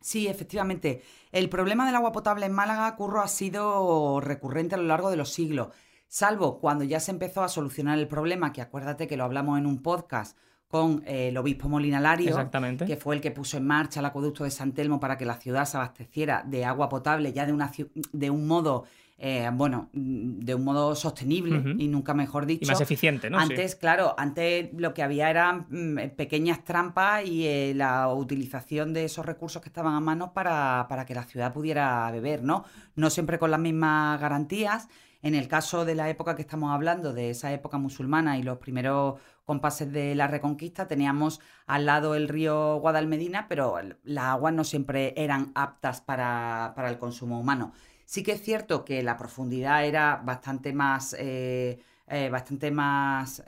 Sí, 0.00 0.26
efectivamente. 0.26 1.02
El 1.30 1.48
problema 1.48 1.86
del 1.86 1.94
agua 1.94 2.10
potable 2.10 2.46
en 2.46 2.52
Málaga, 2.52 2.96
Curro, 2.96 3.20
ha 3.20 3.28
sido 3.28 4.20
recurrente 4.20 4.74
a 4.74 4.78
lo 4.78 4.88
largo 4.88 5.10
de 5.12 5.16
los 5.16 5.30
siglos, 5.30 5.68
salvo 6.08 6.58
cuando 6.58 6.82
ya 6.82 6.98
se 6.98 7.12
empezó 7.12 7.44
a 7.44 7.48
solucionar 7.48 7.96
el 7.96 8.08
problema, 8.08 8.52
que 8.52 8.60
acuérdate 8.60 9.06
que 9.06 9.16
lo 9.16 9.22
hablamos 9.22 9.56
en 9.56 9.66
un 9.66 9.82
podcast 9.82 10.36
con 10.72 11.02
eh, 11.04 11.28
el 11.28 11.36
obispo 11.36 11.68
Molina 11.68 12.00
Lario, 12.00 12.30
Exactamente. 12.30 12.86
que 12.86 12.96
fue 12.96 13.14
el 13.14 13.20
que 13.20 13.30
puso 13.30 13.58
en 13.58 13.66
marcha 13.66 14.00
el 14.00 14.06
acueducto 14.06 14.44
de 14.44 14.50
San 14.50 14.72
Telmo 14.72 14.98
para 14.98 15.18
que 15.18 15.26
la 15.26 15.34
ciudad 15.34 15.66
se 15.66 15.76
abasteciera 15.76 16.42
de 16.46 16.64
agua 16.64 16.88
potable 16.88 17.34
ya 17.34 17.44
de, 17.44 17.52
una, 17.52 17.70
de 18.12 18.30
un 18.30 18.46
modo, 18.46 18.84
eh, 19.18 19.50
bueno, 19.52 19.90
de 19.92 20.54
un 20.54 20.64
modo 20.64 20.94
sostenible 20.94 21.74
y 21.76 21.88
nunca 21.88 22.14
mejor 22.14 22.46
dicho. 22.46 22.64
Y 22.64 22.68
más 22.68 22.80
eficiente, 22.80 23.28
¿no? 23.28 23.36
Sí. 23.40 23.50
Antes, 23.50 23.76
claro, 23.76 24.14
antes 24.16 24.70
lo 24.72 24.94
que 24.94 25.02
había 25.02 25.28
eran 25.28 25.66
mm, 25.68 26.16
pequeñas 26.16 26.64
trampas 26.64 27.26
y 27.26 27.46
eh, 27.46 27.74
la 27.76 28.08
utilización 28.08 28.94
de 28.94 29.04
esos 29.04 29.26
recursos 29.26 29.60
que 29.60 29.68
estaban 29.68 29.92
a 29.92 30.00
mano 30.00 30.32
para, 30.32 30.86
para 30.88 31.04
que 31.04 31.14
la 31.14 31.24
ciudad 31.24 31.52
pudiera 31.52 32.10
beber, 32.10 32.44
¿no? 32.44 32.64
No 32.96 33.10
siempre 33.10 33.38
con 33.38 33.50
las 33.50 33.60
mismas 33.60 34.18
garantías. 34.18 34.88
En 35.20 35.36
el 35.36 35.46
caso 35.46 35.84
de 35.84 35.94
la 35.94 36.10
época 36.10 36.34
que 36.34 36.42
estamos 36.42 36.72
hablando, 36.72 37.12
de 37.12 37.30
esa 37.30 37.52
época 37.52 37.78
musulmana 37.78 38.38
y 38.38 38.42
los 38.42 38.58
primeros 38.58 39.20
compases 39.44 39.92
de 39.92 40.14
la 40.14 40.26
Reconquista, 40.28 40.88
teníamos 40.88 41.40
al 41.66 41.86
lado 41.86 42.14
el 42.14 42.28
río 42.28 42.76
Guadalmedina, 42.76 43.48
pero 43.48 43.76
las 44.04 44.24
aguas 44.24 44.54
no 44.54 44.64
siempre 44.64 45.14
eran 45.16 45.52
aptas 45.54 46.00
para, 46.00 46.72
para 46.76 46.88
el 46.90 46.98
consumo 46.98 47.40
humano. 47.40 47.72
Sí 48.04 48.22
que 48.22 48.32
es 48.32 48.42
cierto 48.42 48.84
que 48.84 49.02
la 49.02 49.16
profundidad 49.16 49.84
era 49.86 50.16
bastante 50.24 50.72
más, 50.72 51.14
eh, 51.18 51.80
eh, 52.08 52.28
bastante 52.30 52.70
más 52.70 53.40
eh, 53.40 53.44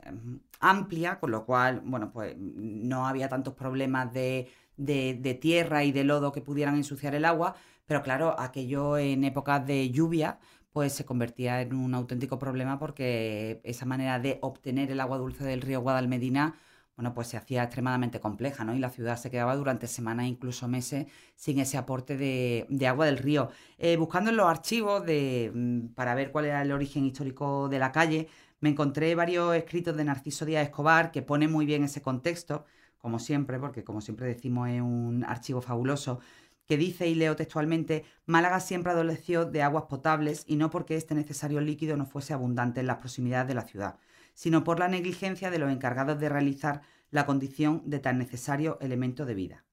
amplia, 0.59 1.19
con 1.19 1.31
lo 1.31 1.45
cual, 1.45 1.81
bueno, 1.85 2.11
pues 2.11 2.35
no 2.37 3.07
había 3.07 3.29
tantos 3.29 3.53
problemas 3.53 4.11
de, 4.13 4.47
de- 4.77 5.17
de 5.19 5.33
tierra 5.35 5.83
y 5.83 5.91
de 5.91 6.03
lodo 6.03 6.31
que 6.31 6.41
pudieran 6.41 6.75
ensuciar 6.75 7.15
el 7.15 7.25
agua, 7.25 7.55
pero 7.85 8.01
claro, 8.01 8.35
aquello 8.39 8.97
en 8.97 9.23
épocas 9.23 9.65
de 9.65 9.91
lluvia, 9.91 10.39
pues 10.75 10.91
se 10.91 11.05
convertía 11.05 11.61
en 11.61 11.73
un 11.73 11.93
auténtico 11.95 12.37
problema 12.37 12.77
porque 12.77 13.61
esa 13.63 13.85
manera 13.85 14.19
de 14.19 14.39
obtener 14.41 14.91
el 14.91 14.99
agua 14.99 15.17
dulce 15.17 15.45
del 15.45 15.61
río 15.61 15.79
Guadalmedina, 15.79 16.55
bueno, 16.97 17.13
pues 17.13 17.29
se 17.29 17.37
hacía 17.37 17.63
extremadamente 17.63 18.19
compleja, 18.19 18.65
¿no? 18.65 18.75
Y 18.75 18.79
la 18.79 18.89
ciudad 18.89 19.15
se 19.15 19.31
quedaba 19.31 19.55
durante 19.55 19.87
semanas, 19.87 20.27
incluso 20.27 20.67
meses, 20.67 21.07
sin 21.37 21.59
ese 21.59 21.77
aporte 21.77 22.17
de, 22.17 22.65
de 22.69 22.87
agua 22.87 23.05
del 23.05 23.19
río. 23.19 23.51
Eh, 23.77 23.95
buscando 23.95 24.31
en 24.31 24.35
los 24.35 24.47
archivos 24.47 25.05
de, 25.05 25.49
mm, 25.55 25.93
para 25.93 26.13
ver 26.13 26.33
cuál 26.33 26.43
era 26.43 26.61
el 26.61 26.73
origen 26.73 27.05
histórico 27.05 27.69
de 27.69 27.79
la 27.79 27.93
calle, 27.93 28.27
me 28.59 28.67
encontré 28.69 29.15
varios 29.15 29.55
escritos 29.55 29.95
de 29.95 30.03
Narciso 30.03 30.43
Díaz 30.43 30.63
Escobar 30.65 31.11
que 31.11 31.21
ponen 31.21 31.53
muy 31.53 31.65
bien 31.65 31.85
ese 31.85 32.01
contexto, 32.01 32.65
como 32.97 33.19
siempre, 33.19 33.59
porque 33.59 33.85
como 33.85 34.01
siempre 34.01 34.27
decimos 34.27 34.67
es 34.67 34.81
un 34.81 35.23
archivo 35.25 35.61
fabuloso, 35.61 36.19
que 36.67 36.77
dice, 36.77 37.07
y 37.07 37.15
leo 37.15 37.35
textualmente, 37.35 38.05
Málaga 38.25 38.59
siempre 38.59 38.91
adoleció 38.91 39.45
de 39.45 39.61
aguas 39.61 39.85
potables 39.85 40.43
y 40.47 40.55
no 40.55 40.69
porque 40.69 40.95
este 40.95 41.15
necesario 41.15 41.61
líquido 41.61 41.97
no 41.97 42.05
fuese 42.05 42.33
abundante 42.33 42.79
en 42.79 42.87
las 42.87 42.97
proximidades 42.97 43.47
de 43.47 43.53
la 43.55 43.61
ciudad, 43.61 43.99
sino 44.33 44.63
por 44.63 44.79
la 44.79 44.87
negligencia 44.87 45.51
de 45.51 45.59
los 45.59 45.71
encargados 45.71 46.19
de 46.19 46.29
realizar 46.29 46.81
la 47.11 47.25
condición 47.25 47.83
de 47.85 47.99
tan 47.99 48.17
necesario 48.17 48.77
elemento 48.81 49.25
de 49.25 49.35
vida. 49.35 49.65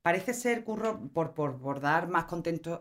Parece 0.00 0.32
ser, 0.32 0.64
Curro, 0.64 1.10
por, 1.12 1.34
por, 1.34 1.58
por 1.58 1.80
dar 1.80 2.08
más, 2.08 2.26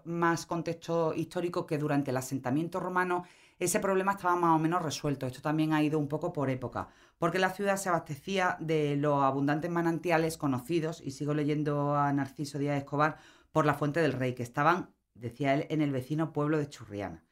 más 0.06 0.46
contexto 0.46 1.14
histórico, 1.14 1.66
que 1.66 1.78
durante 1.78 2.12
el 2.12 2.18
asentamiento 2.18 2.80
romano 2.80 3.26
ese 3.60 3.80
problema 3.80 4.12
estaba 4.12 4.36
más 4.36 4.56
o 4.56 4.60
menos 4.60 4.84
resuelto. 4.84 5.26
Esto 5.26 5.42
también 5.42 5.74
ha 5.74 5.82
ido 5.82 5.98
un 5.98 6.08
poco 6.08 6.32
por 6.32 6.50
época, 6.52 6.90
porque 7.18 7.40
la 7.40 7.50
ciudad 7.50 7.78
se 7.78 7.90
abastecía 7.90 8.56
de 8.60 8.96
los 8.98 9.24
abundantes 9.24 9.72
manantiales 9.72 10.38
conocidos, 10.38 11.02
y 11.04 11.12
sigo 11.12 11.34
leyendo 11.34 11.96
a 11.96 12.14
Narciso 12.14 12.60
Díaz 12.60 12.78
Escobar, 12.78 13.18
por 13.52 13.66
la 13.66 13.74
Fuente 13.74 14.00
del 14.00 14.14
Rey, 14.14 14.34
que 14.34 14.44
estaban, 14.44 14.90
decía 15.14 15.54
él, 15.54 15.66
en 15.70 15.82
el 15.82 15.92
vecino 15.92 16.34
pueblo 16.34 16.58
de 16.58 16.70
Churriana. 16.70 17.24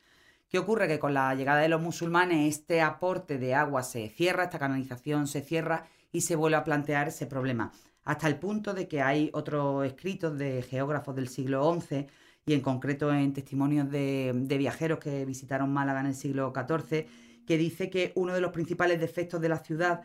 ¿Qué 0.49 0.59
ocurre? 0.59 0.87
Que 0.87 0.99
con 0.99 1.13
la 1.13 1.33
llegada 1.35 1.61
de 1.61 1.69
los 1.69 1.81
musulmanes 1.81 2.47
este 2.47 2.81
aporte 2.81 3.37
de 3.37 3.55
agua 3.55 3.83
se 3.83 4.09
cierra, 4.09 4.45
esta 4.45 4.59
canalización 4.59 5.27
se 5.27 5.41
cierra 5.41 5.87
y 6.11 6.21
se 6.21 6.35
vuelve 6.35 6.57
a 6.57 6.63
plantear 6.63 7.07
ese 7.07 7.25
problema. 7.25 7.71
Hasta 8.03 8.27
el 8.27 8.37
punto 8.37 8.73
de 8.73 8.87
que 8.87 9.01
hay 9.01 9.31
otros 9.33 9.85
escritos 9.85 10.37
de 10.37 10.61
geógrafos 10.61 11.15
del 11.15 11.27
siglo 11.27 11.77
XI 11.81 12.07
y 12.45 12.53
en 12.53 12.61
concreto 12.61 13.11
en 13.11 13.33
testimonios 13.33 13.89
de, 13.89 14.55
viajeros 14.57 14.99
que 14.99 15.25
visitaron 15.25 15.73
Málaga 15.73 16.01
en 16.01 16.05
el 16.05 16.15
siglo 16.15 16.53
XIV, 16.55 17.07
que 17.45 17.57
dice 17.57 17.89
que 17.89 18.13
uno 18.15 18.33
de 18.33 18.41
los 18.41 18.51
principales 18.51 18.99
defectos 18.99 19.41
de 19.41 19.49
la 19.49 19.57
ciudad 19.57 20.03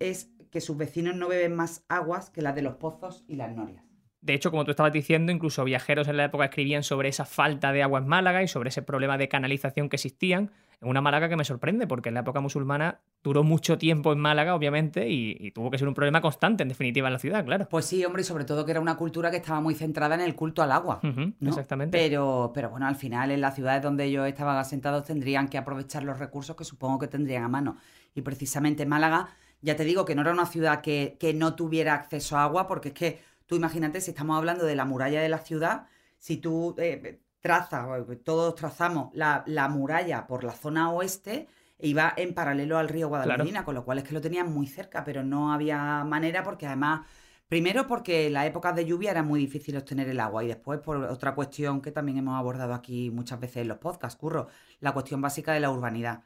es 0.00 0.30
que 0.50 0.60
sus 0.60 0.76
vecinos 0.76 1.14
no 1.14 1.28
beben 1.28 1.54
más 1.54 1.84
aguas 1.88 2.30
que 2.30 2.42
las 2.42 2.54
de 2.54 2.62
los 2.62 2.76
pozos 2.76 3.24
y 3.28 3.36
las 3.36 3.54
norias. 3.54 3.87
De 4.20 4.34
hecho, 4.34 4.50
como 4.50 4.64
tú 4.64 4.72
estabas 4.72 4.92
diciendo, 4.92 5.30
incluso 5.30 5.64
viajeros 5.64 6.08
en 6.08 6.16
la 6.16 6.24
época 6.24 6.46
escribían 6.46 6.82
sobre 6.82 7.08
esa 7.08 7.24
falta 7.24 7.72
de 7.72 7.82
agua 7.82 8.00
en 8.00 8.08
Málaga 8.08 8.42
y 8.42 8.48
sobre 8.48 8.70
ese 8.70 8.82
problema 8.82 9.16
de 9.16 9.28
canalización 9.28 9.88
que 9.88 9.96
existían. 9.96 10.50
En 10.80 10.88
una 10.88 11.00
Málaga 11.00 11.28
que 11.28 11.36
me 11.36 11.44
sorprende, 11.44 11.88
porque 11.88 12.08
en 12.08 12.14
la 12.14 12.20
época 12.20 12.40
musulmana 12.40 13.00
duró 13.24 13.42
mucho 13.42 13.78
tiempo 13.78 14.12
en 14.12 14.20
Málaga, 14.20 14.54
obviamente, 14.54 15.08
y, 15.08 15.36
y 15.40 15.50
tuvo 15.50 15.72
que 15.72 15.78
ser 15.78 15.88
un 15.88 15.94
problema 15.94 16.20
constante, 16.20 16.62
en 16.62 16.68
definitiva, 16.68 17.08
en 17.08 17.14
la 17.14 17.18
ciudad, 17.18 17.44
claro. 17.44 17.68
Pues 17.68 17.84
sí, 17.84 18.04
hombre, 18.04 18.22
y 18.22 18.24
sobre 18.24 18.44
todo 18.44 18.64
que 18.64 18.70
era 18.70 18.80
una 18.80 18.96
cultura 18.96 19.30
que 19.30 19.38
estaba 19.38 19.60
muy 19.60 19.74
centrada 19.74 20.14
en 20.14 20.20
el 20.20 20.36
culto 20.36 20.62
al 20.62 20.70
agua. 20.70 21.00
Exactamente. 21.40 21.98
Pero, 21.98 22.52
pero 22.54 22.70
bueno, 22.70 22.86
al 22.86 22.94
final 22.94 23.32
en 23.32 23.40
las 23.40 23.56
ciudades 23.56 23.82
donde 23.82 24.04
ellos 24.04 24.26
estaban 24.28 24.56
asentados 24.56 25.04
tendrían 25.04 25.48
que 25.48 25.58
aprovechar 25.58 26.04
los 26.04 26.18
recursos 26.18 26.54
que 26.54 26.64
supongo 26.64 27.00
que 27.00 27.08
tendrían 27.08 27.42
a 27.42 27.48
mano. 27.48 27.76
Y 28.14 28.22
precisamente 28.22 28.86
Málaga, 28.86 29.30
ya 29.60 29.74
te 29.74 29.82
digo 29.82 30.04
que 30.04 30.14
no 30.14 30.22
era 30.22 30.32
una 30.32 30.46
ciudad 30.46 30.80
que, 30.80 31.16
que 31.18 31.34
no 31.34 31.56
tuviera 31.56 31.94
acceso 31.94 32.38
a 32.38 32.44
agua, 32.44 32.68
porque 32.68 32.88
es 32.88 32.94
que 32.94 33.20
tú 33.48 33.56
imagínate, 33.56 34.00
si 34.00 34.10
estamos 34.12 34.36
hablando 34.36 34.64
de 34.64 34.76
la 34.76 34.84
muralla 34.84 35.20
de 35.20 35.28
la 35.28 35.38
ciudad, 35.38 35.86
si 36.18 36.36
tú 36.36 36.74
eh, 36.78 37.20
trazas, 37.40 37.88
o 37.88 38.16
todos 38.18 38.54
trazamos 38.54 39.10
la, 39.14 39.42
la 39.46 39.68
muralla 39.68 40.26
por 40.26 40.44
la 40.44 40.52
zona 40.52 40.92
oeste, 40.92 41.48
iba 41.80 42.12
en 42.16 42.34
paralelo 42.34 42.76
al 42.76 42.88
río 42.88 43.08
Guadalmedina, 43.08 43.64
con 43.64 43.74
lo 43.74 43.84
cual 43.84 43.98
es 43.98 44.04
que 44.04 44.12
lo 44.12 44.20
tenían 44.20 44.52
muy 44.52 44.66
cerca, 44.66 45.02
pero 45.02 45.22
no 45.24 45.52
había 45.52 46.04
manera 46.04 46.42
porque 46.42 46.66
además, 46.66 47.06
primero 47.48 47.86
porque 47.86 48.26
en 48.26 48.34
las 48.34 48.46
épocas 48.46 48.76
de 48.76 48.84
lluvia 48.84 49.12
era 49.12 49.22
muy 49.22 49.40
difícil 49.40 49.76
obtener 49.78 50.08
el 50.08 50.20
agua 50.20 50.44
y 50.44 50.48
después 50.48 50.80
por 50.80 50.96
otra 51.04 51.34
cuestión 51.34 51.80
que 51.80 51.90
también 51.90 52.18
hemos 52.18 52.38
abordado 52.38 52.74
aquí 52.74 53.10
muchas 53.10 53.40
veces 53.40 53.58
en 53.58 53.68
los 53.68 53.78
podcasts, 53.78 54.18
curro, 54.18 54.48
la 54.80 54.92
cuestión 54.92 55.22
básica 55.22 55.52
de 55.52 55.60
la 55.60 55.70
urbanidad. 55.70 56.22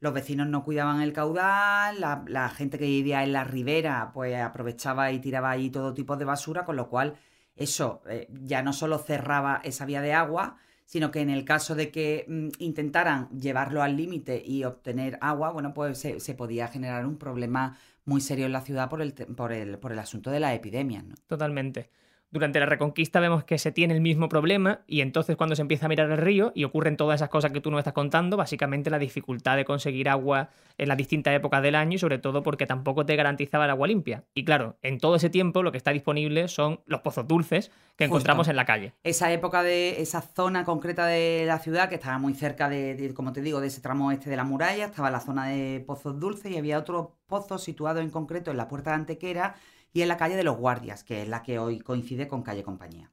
Los 0.00 0.12
vecinos 0.12 0.46
no 0.48 0.62
cuidaban 0.62 1.00
el 1.00 1.12
caudal, 1.12 2.00
la, 2.00 2.24
la 2.28 2.48
gente 2.50 2.78
que 2.78 2.84
vivía 2.84 3.24
en 3.24 3.32
la 3.32 3.44
ribera 3.44 4.10
pues 4.12 4.36
aprovechaba 4.40 5.10
y 5.12 5.20
tiraba 5.20 5.50
ahí 5.50 5.70
todo 5.70 5.94
tipo 5.94 6.16
de 6.16 6.24
basura, 6.24 6.64
con 6.64 6.76
lo 6.76 6.88
cual 6.88 7.16
eso 7.56 8.02
eh, 8.08 8.28
ya 8.30 8.62
no 8.62 8.72
solo 8.72 8.98
cerraba 8.98 9.60
esa 9.64 9.86
vía 9.86 10.02
de 10.02 10.12
agua, 10.12 10.58
sino 10.84 11.10
que 11.10 11.20
en 11.20 11.30
el 11.30 11.44
caso 11.44 11.74
de 11.74 11.90
que 11.90 12.24
mm, 12.28 12.48
intentaran 12.58 13.28
llevarlo 13.30 13.82
al 13.82 13.96
límite 13.96 14.42
y 14.44 14.64
obtener 14.64 15.18
agua, 15.20 15.50
bueno, 15.50 15.74
pues 15.74 15.98
se, 15.98 16.20
se 16.20 16.34
podía 16.34 16.68
generar 16.68 17.06
un 17.06 17.18
problema 17.18 17.78
muy 18.04 18.20
serio 18.20 18.46
en 18.46 18.52
la 18.52 18.60
ciudad 18.60 18.88
por 18.88 19.02
el, 19.02 19.12
por 19.12 19.52
el, 19.52 19.78
por 19.78 19.92
el 19.92 19.98
asunto 19.98 20.30
de 20.30 20.40
las 20.40 20.54
epidemias, 20.54 21.04
¿no? 21.04 21.14
Totalmente. 21.26 21.90
Durante 22.36 22.60
la 22.60 22.66
Reconquista 22.66 23.18
vemos 23.18 23.44
que 23.44 23.56
se 23.56 23.72
tiene 23.72 23.94
el 23.94 24.02
mismo 24.02 24.28
problema 24.28 24.80
y 24.86 25.00
entonces 25.00 25.36
cuando 25.36 25.56
se 25.56 25.62
empieza 25.62 25.86
a 25.86 25.88
mirar 25.88 26.10
el 26.10 26.18
río 26.18 26.52
y 26.54 26.64
ocurren 26.64 26.98
todas 26.98 27.14
esas 27.14 27.30
cosas 27.30 27.50
que 27.50 27.62
tú 27.62 27.70
nos 27.70 27.78
estás 27.78 27.94
contando, 27.94 28.36
básicamente 28.36 28.90
la 28.90 28.98
dificultad 28.98 29.56
de 29.56 29.64
conseguir 29.64 30.10
agua 30.10 30.50
en 30.76 30.88
las 30.88 30.98
distintas 30.98 31.34
épocas 31.34 31.62
del 31.62 31.74
año 31.74 31.94
y 31.94 31.98
sobre 31.98 32.18
todo 32.18 32.42
porque 32.42 32.66
tampoco 32.66 33.06
te 33.06 33.16
garantizaba 33.16 33.64
el 33.64 33.70
agua 33.70 33.88
limpia. 33.88 34.24
Y 34.34 34.44
claro, 34.44 34.76
en 34.82 34.98
todo 34.98 35.16
ese 35.16 35.30
tiempo 35.30 35.62
lo 35.62 35.72
que 35.72 35.78
está 35.78 35.92
disponible 35.92 36.48
son 36.48 36.80
los 36.84 37.00
pozos 37.00 37.26
dulces 37.26 37.72
que 37.96 38.04
encontramos 38.04 38.48
en 38.48 38.56
la 38.56 38.66
calle. 38.66 38.92
Esa 39.02 39.32
época 39.32 39.62
de 39.62 40.02
esa 40.02 40.20
zona 40.20 40.66
concreta 40.66 41.06
de 41.06 41.44
la 41.46 41.58
ciudad 41.58 41.88
que 41.88 41.94
estaba 41.94 42.18
muy 42.18 42.34
cerca 42.34 42.68
de, 42.68 43.14
como 43.14 43.32
te 43.32 43.40
digo, 43.40 43.62
de 43.62 43.68
ese 43.68 43.80
tramo 43.80 44.12
este 44.12 44.28
de 44.28 44.36
la 44.36 44.44
muralla, 44.44 44.84
estaba 44.84 45.10
la 45.10 45.20
zona 45.20 45.48
de 45.48 45.82
pozos 45.86 46.20
dulces 46.20 46.52
y 46.52 46.58
había 46.58 46.78
otro 46.78 47.16
pozo 47.26 47.56
situado 47.56 48.00
en 48.00 48.10
concreto 48.10 48.50
en 48.50 48.58
la 48.58 48.68
puerta 48.68 48.90
de 48.90 48.96
Antequera 48.96 49.54
y 49.92 50.02
en 50.02 50.08
la 50.08 50.16
calle 50.16 50.36
de 50.36 50.44
los 50.44 50.56
Guardias, 50.56 51.04
que 51.04 51.22
es 51.22 51.28
la 51.28 51.42
que 51.42 51.58
hoy 51.58 51.80
coincide 51.80 52.28
con 52.28 52.42
calle 52.42 52.62
Compañía. 52.62 53.10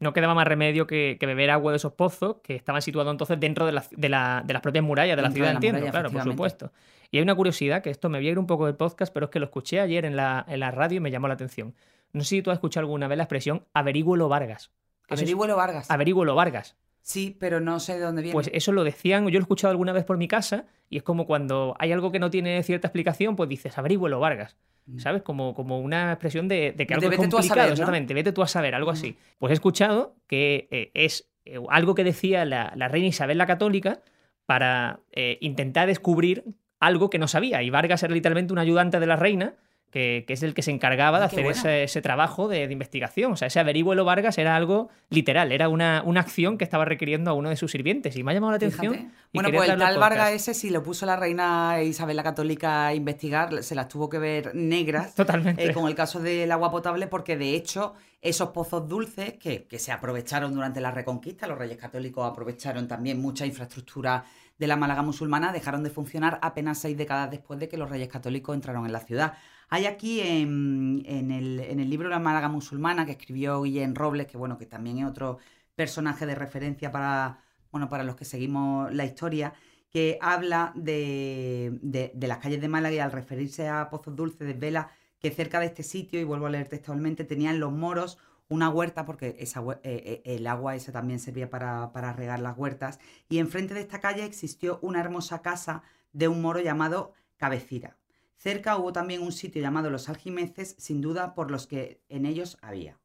No 0.00 0.12
quedaba 0.12 0.34
más 0.34 0.46
remedio 0.46 0.86
que, 0.86 1.18
beber 1.20 1.50
agua 1.50 1.72
de 1.72 1.76
esos 1.76 1.92
pozos 1.92 2.36
que 2.42 2.54
estaban 2.54 2.82
situados 2.82 3.10
entonces 3.10 3.40
dentro 3.40 3.66
de, 3.66 3.72
las 3.72 4.60
propias 4.62 4.84
murallas 4.84 5.16
de 5.16 5.22
la 5.22 5.30
ciudad, 5.30 5.52
entiendo, 5.52 5.84
claro, 5.90 6.10
por 6.10 6.22
supuesto. 6.22 6.72
Y 7.10 7.16
hay 7.16 7.22
una 7.22 7.34
curiosidad, 7.34 7.82
que 7.82 7.90
esto 7.90 8.08
me 8.08 8.18
voy 8.18 8.28
a 8.28 8.30
ir 8.32 8.38
un 8.38 8.46
poco 8.46 8.66
del 8.66 8.76
podcast, 8.76 9.12
pero 9.12 9.26
es 9.26 9.30
que 9.30 9.40
lo 9.40 9.46
escuché 9.46 9.80
ayer 9.80 10.04
en 10.04 10.14
la, 10.14 10.44
en 10.46 10.60
la 10.60 10.70
radio 10.70 10.98
y 10.98 11.00
me 11.00 11.10
llamó 11.10 11.26
la 11.26 11.34
atención. 11.34 11.74
No 12.12 12.22
sé 12.22 12.28
si 12.28 12.42
tú 12.42 12.50
has 12.50 12.56
escuchado 12.56 12.84
alguna 12.84 13.08
vez 13.08 13.16
la 13.16 13.24
expresión 13.24 13.66
averigüelo 13.72 14.28
Vargas. 14.28 14.70
Averigüelo 15.08 15.56
Vargas. 15.56 15.90
Averigüelo 15.90 16.34
Vargas. 16.34 16.76
Sí, 17.02 17.36
pero 17.38 17.60
no 17.60 17.80
sé 17.80 17.94
de 17.94 18.00
dónde 18.00 18.22
viene. 18.22 18.34
Pues 18.34 18.50
eso 18.52 18.72
lo 18.72 18.84
decían, 18.84 19.24
yo 19.24 19.30
lo 19.30 19.38
he 19.38 19.40
escuchado 19.40 19.70
alguna 19.70 19.92
vez 19.92 20.04
por 20.04 20.18
mi 20.18 20.28
casa, 20.28 20.66
y 20.90 20.98
es 20.98 21.02
como 21.02 21.26
cuando 21.26 21.74
hay 21.78 21.92
algo 21.92 22.12
que 22.12 22.18
no 22.18 22.30
tiene 22.30 22.62
cierta 22.62 22.88
explicación, 22.88 23.36
pues 23.36 23.48
dices, 23.48 23.76
averigüelo 23.78 24.20
Vargas. 24.20 24.56
Mm. 24.86 24.98
¿Sabes? 24.98 25.22
Como, 25.22 25.54
como 25.54 25.80
una 25.80 26.12
expresión 26.12 26.48
de, 26.48 26.74
que 26.76 26.94
algo 26.94 27.10
es 27.10 27.16
complicado, 27.16 27.72
exactamente, 27.72 28.14
vete 28.14 28.32
tú 28.32 28.42
a 28.42 28.48
saber, 28.48 28.74
algo 28.74 28.90
así. 28.90 29.16
Pues 29.38 29.50
he 29.50 29.54
escuchado 29.54 30.16
que 30.26 30.68
eh, 30.70 30.90
es 30.94 31.30
eh, 31.44 31.58
algo 31.68 31.94
que 31.94 32.04
decía 32.04 32.44
la, 32.44 32.70
reina 32.88 33.08
Isabel 33.08 33.38
la 33.38 33.46
Católica 33.46 34.02
para 34.46 35.00
eh, 35.12 35.38
intentar 35.40 35.88
descubrir 35.88 36.44
algo 36.80 37.10
que 37.10 37.18
no 37.18 37.28
sabía. 37.28 37.62
Y 37.62 37.70
Vargas 37.70 38.02
era 38.02 38.14
literalmente 38.14 38.52
un 38.52 38.58
ayudante 38.58 39.00
de 39.00 39.06
la 39.06 39.16
reina 39.16 39.54
que, 39.90 40.24
es 40.28 40.42
el 40.42 40.54
que 40.54 40.62
se 40.62 40.70
encargaba 40.70 41.18
de 41.18 41.24
hacer 41.24 41.46
ese, 41.46 42.02
trabajo 42.02 42.48
de, 42.48 42.64
investigación. 42.64 43.32
O 43.32 43.36
sea, 43.36 43.48
ese 43.48 43.58
averiguelo 43.58 44.04
Vargas 44.04 44.38
era 44.38 44.54
algo 44.54 44.90
literal, 45.08 45.52
era 45.52 45.68
una, 45.68 46.02
una, 46.04 46.20
acción 46.20 46.58
que 46.58 46.64
estaba 46.64 46.84
requiriendo 46.84 47.30
a 47.30 47.34
uno 47.34 47.48
de 47.48 47.56
sus 47.56 47.70
sirvientes. 47.70 48.16
Y 48.16 48.22
me 48.22 48.32
ha 48.32 48.34
llamado 48.34 48.52
la 48.52 48.56
atención. 48.56 49.12
Bueno, 49.32 49.50
pues 49.50 49.68
el 49.68 49.78
tal 49.78 49.98
Vargas 49.98 50.32
ese, 50.32 50.54
si 50.54 50.70
lo 50.70 50.82
puso 50.82 51.06
la 51.06 51.16
reina 51.16 51.82
Isabel 51.82 52.16
la 52.16 52.22
Católica 52.22 52.88
a 52.88 52.94
investigar, 52.94 53.62
se 53.62 53.74
las 53.74 53.88
tuvo 53.88 54.08
que 54.08 54.18
ver 54.18 54.54
negras. 54.54 55.14
Totalmente. 55.16 55.64
Eh, 55.64 55.72
con 55.72 55.88
el 55.88 55.94
caso 55.94 56.20
del 56.20 56.50
agua 56.52 56.70
potable, 56.70 57.06
porque 57.06 57.36
de 57.36 57.54
hecho, 57.54 57.94
esos 58.20 58.50
pozos 58.50 58.88
dulces 58.88 59.34
que, 59.34 59.64
que 59.64 59.78
se 59.78 59.92
aprovecharon 59.92 60.52
durante 60.52 60.80
la 60.80 60.90
Reconquista, 60.90 61.46
los 61.46 61.58
reyes 61.58 61.78
católicos 61.78 62.30
aprovecharon 62.30 62.88
también 62.88 63.20
mucha 63.20 63.46
infraestructura 63.46 64.24
de 64.58 64.66
la 64.66 64.76
Málaga 64.76 65.02
musulmana, 65.02 65.52
dejaron 65.52 65.82
de 65.82 65.90
funcionar 65.90 66.38
apenas 66.42 66.78
seis 66.78 66.96
décadas 66.96 67.30
después 67.30 67.60
de 67.60 67.68
que 67.68 67.76
los 67.76 67.88
reyes 67.88 68.08
católicos 68.08 68.54
entraron 68.54 68.84
en 68.86 68.92
la 68.92 69.00
ciudad. 69.00 69.34
Hay 69.70 69.84
aquí 69.84 70.20
en, 70.20 71.04
el, 71.06 71.90
libro 71.90 72.08
La 72.08 72.18
Málaga 72.18 72.48
Musulmana 72.48 73.04
que 73.04 73.12
escribió 73.12 73.62
Guillén 73.62 73.94
Robles, 73.94 74.26
que 74.26 74.38
bueno, 74.38 74.56
que 74.56 74.64
también 74.64 74.98
es 74.98 75.04
otro 75.04 75.38
personaje 75.74 76.24
de 76.24 76.34
referencia 76.34 76.90
para, 76.90 77.40
bueno, 77.70 77.88
para 77.90 78.02
los 78.02 78.16
que 78.16 78.24
seguimos 78.24 78.92
la 78.94 79.04
historia, 79.04 79.52
que 79.90 80.18
habla 80.22 80.72
de, 80.74 82.10
las 82.18 82.38
calles 82.38 82.62
de 82.62 82.68
Málaga 82.68 82.94
y 82.94 82.98
al 82.98 83.12
referirse 83.12 83.68
a 83.68 83.90
Pozos 83.90 84.16
Dulces 84.16 84.46
desvela 84.46 84.90
que 85.18 85.30
cerca 85.30 85.60
de 85.60 85.66
este 85.66 85.82
sitio, 85.82 86.18
y 86.18 86.24
vuelvo 86.24 86.46
a 86.46 86.50
leer 86.50 86.68
textualmente, 86.68 87.24
tenían 87.24 87.60
los 87.60 87.72
moros 87.72 88.18
una 88.48 88.70
huerta, 88.70 89.04
porque 89.04 89.36
esa, 89.38 89.60
eh, 89.60 89.78
eh, 89.82 90.22
el 90.24 90.46
agua 90.46 90.76
ese 90.76 90.92
también 90.92 91.20
servía 91.20 91.50
para, 91.50 91.92
para 91.92 92.14
regar 92.14 92.40
las 92.40 92.56
huertas, 92.56 92.98
y 93.28 93.38
enfrente 93.38 93.74
de 93.74 93.80
esta 93.80 94.00
calle 94.00 94.24
existió 94.24 94.78
una 94.80 95.00
hermosa 95.00 95.42
casa 95.42 95.82
de 96.12 96.28
un 96.28 96.40
moro 96.40 96.60
llamado 96.60 97.12
Cabecira. 97.36 97.98
Cerca 98.38 98.76
hubo 98.76 98.92
también 98.92 99.22
un 99.22 99.32
sitio 99.32 99.60
llamado 99.60 99.90
Los 99.90 100.08
Aljimeces, 100.08 100.76
sin 100.78 101.00
duda 101.00 101.34
por 101.34 101.50
los 101.50 101.66
que 101.66 102.00
en 102.08 102.24
ellos 102.24 102.56
había. 102.62 102.98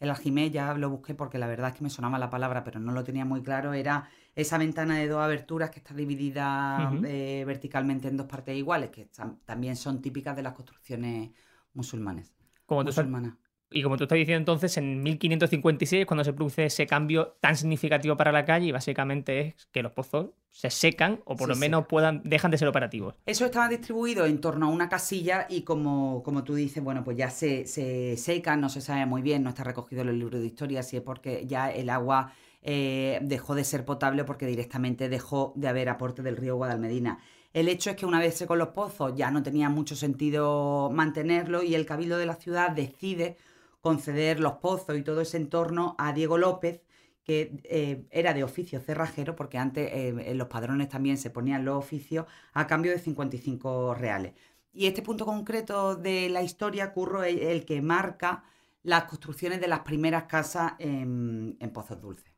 El 0.00 0.10
aljimé 0.10 0.50
ya 0.50 0.72
lo 0.74 0.88
busqué 0.88 1.14
porque 1.14 1.38
la 1.38 1.46
verdad 1.46 1.70
es 1.70 1.76
que 1.76 1.84
me 1.84 1.90
sonaba 1.90 2.18
la 2.18 2.30
palabra, 2.30 2.64
pero 2.64 2.80
no 2.80 2.92
lo 2.92 3.04
tenía 3.04 3.24
muy 3.24 3.42
claro. 3.42 3.74
Era 3.74 4.08
esa 4.34 4.56
ventana 4.56 4.96
de 4.96 5.08
dos 5.08 5.20
aberturas 5.20 5.70
que 5.70 5.80
está 5.80 5.92
dividida 5.92 6.92
eh, 7.04 7.44
verticalmente 7.46 8.08
en 8.08 8.16
dos 8.16 8.26
partes 8.26 8.56
iguales, 8.56 8.90
que 8.90 9.10
también 9.44 9.76
son 9.76 10.00
típicas 10.00 10.36
de 10.36 10.42
las 10.42 10.54
construcciones 10.54 11.32
musulmanes. 11.74 12.32
Como 12.64 12.84
musulmanas. 12.84 13.34
Y 13.70 13.82
como 13.82 13.96
tú 13.96 14.04
estás 14.04 14.16
diciendo 14.16 14.38
entonces, 14.38 14.76
en 14.78 15.02
1556 15.02 16.06
cuando 16.06 16.24
se 16.24 16.32
produce 16.32 16.64
ese 16.64 16.86
cambio 16.86 17.36
tan 17.40 17.56
significativo 17.56 18.16
para 18.16 18.32
la 18.32 18.44
calle 18.44 18.66
y 18.66 18.72
básicamente 18.72 19.40
es 19.40 19.66
que 19.72 19.82
los 19.82 19.92
pozos 19.92 20.30
se 20.50 20.70
secan 20.70 21.20
o 21.24 21.36
por 21.36 21.48
lo 21.48 21.56
menos 21.56 21.86
puedan 21.86 22.22
dejan 22.24 22.50
de 22.50 22.58
ser 22.58 22.68
operativos. 22.68 23.14
Eso 23.26 23.44
estaba 23.44 23.68
distribuido 23.68 24.24
en 24.24 24.40
torno 24.40 24.66
a 24.66 24.68
una 24.70 24.88
casilla 24.88 25.46
y 25.50 25.62
como, 25.62 26.22
como 26.22 26.44
tú 26.44 26.54
dices, 26.54 26.82
bueno, 26.82 27.04
pues 27.04 27.16
ya 27.16 27.30
se, 27.30 27.66
se 27.66 28.16
secan, 28.16 28.60
no 28.60 28.68
se 28.70 28.80
sabe 28.80 29.04
muy 29.04 29.20
bien, 29.20 29.42
no 29.42 29.50
está 29.50 29.64
recogido 29.64 30.02
en 30.02 30.08
el 30.08 30.18
libro 30.18 30.40
de 30.40 30.46
historia 30.46 30.82
si 30.82 30.96
es 30.96 31.02
porque 31.02 31.46
ya 31.46 31.70
el 31.70 31.90
agua 31.90 32.32
eh, 32.62 33.20
dejó 33.22 33.54
de 33.54 33.64
ser 33.64 33.84
potable 33.84 34.24
porque 34.24 34.46
directamente 34.46 35.08
dejó 35.08 35.52
de 35.56 35.68
haber 35.68 35.88
aporte 35.88 36.22
del 36.22 36.36
río 36.36 36.56
Guadalmedina. 36.56 37.20
El 37.52 37.68
hecho 37.68 37.90
es 37.90 37.96
que 37.96 38.06
una 38.06 38.18
vez 38.18 38.34
secos 38.34 38.58
los 38.58 38.68
pozos 38.68 39.14
ya 39.16 39.30
no 39.30 39.42
tenía 39.42 39.68
mucho 39.68 39.96
sentido 39.96 40.90
mantenerlo 40.92 41.62
y 41.62 41.74
el 41.74 41.86
cabildo 41.86 42.18
de 42.18 42.26
la 42.26 42.34
ciudad 42.34 42.70
decide 42.70 43.36
conceder 43.80 44.40
los 44.40 44.54
pozos 44.54 44.96
y 44.96 45.02
todo 45.02 45.20
ese 45.20 45.36
entorno 45.36 45.94
a 45.98 46.12
Diego 46.12 46.38
López, 46.38 46.82
que 47.24 47.60
eh, 47.64 48.06
era 48.10 48.32
de 48.34 48.44
oficio 48.44 48.80
cerrajero, 48.80 49.36
porque 49.36 49.58
antes 49.58 49.90
eh, 49.92 50.08
en 50.08 50.38
los 50.38 50.48
padrones 50.48 50.88
también 50.88 51.18
se 51.18 51.30
ponían 51.30 51.64
los 51.64 51.76
oficios 51.76 52.26
a 52.54 52.66
cambio 52.66 52.92
de 52.92 52.98
55 52.98 53.94
reales. 53.94 54.34
Y 54.72 54.86
este 54.86 55.02
punto 55.02 55.26
concreto 55.26 55.96
de 55.96 56.28
la 56.30 56.42
historia, 56.42 56.92
Curro, 56.92 57.24
es 57.24 57.40
el 57.40 57.64
que 57.64 57.82
marca 57.82 58.44
las 58.82 59.04
construcciones 59.04 59.60
de 59.60 59.68
las 59.68 59.80
primeras 59.80 60.24
casas 60.24 60.72
en, 60.78 61.56
en 61.60 61.70
Pozos 61.70 62.00
Dulces. 62.00 62.32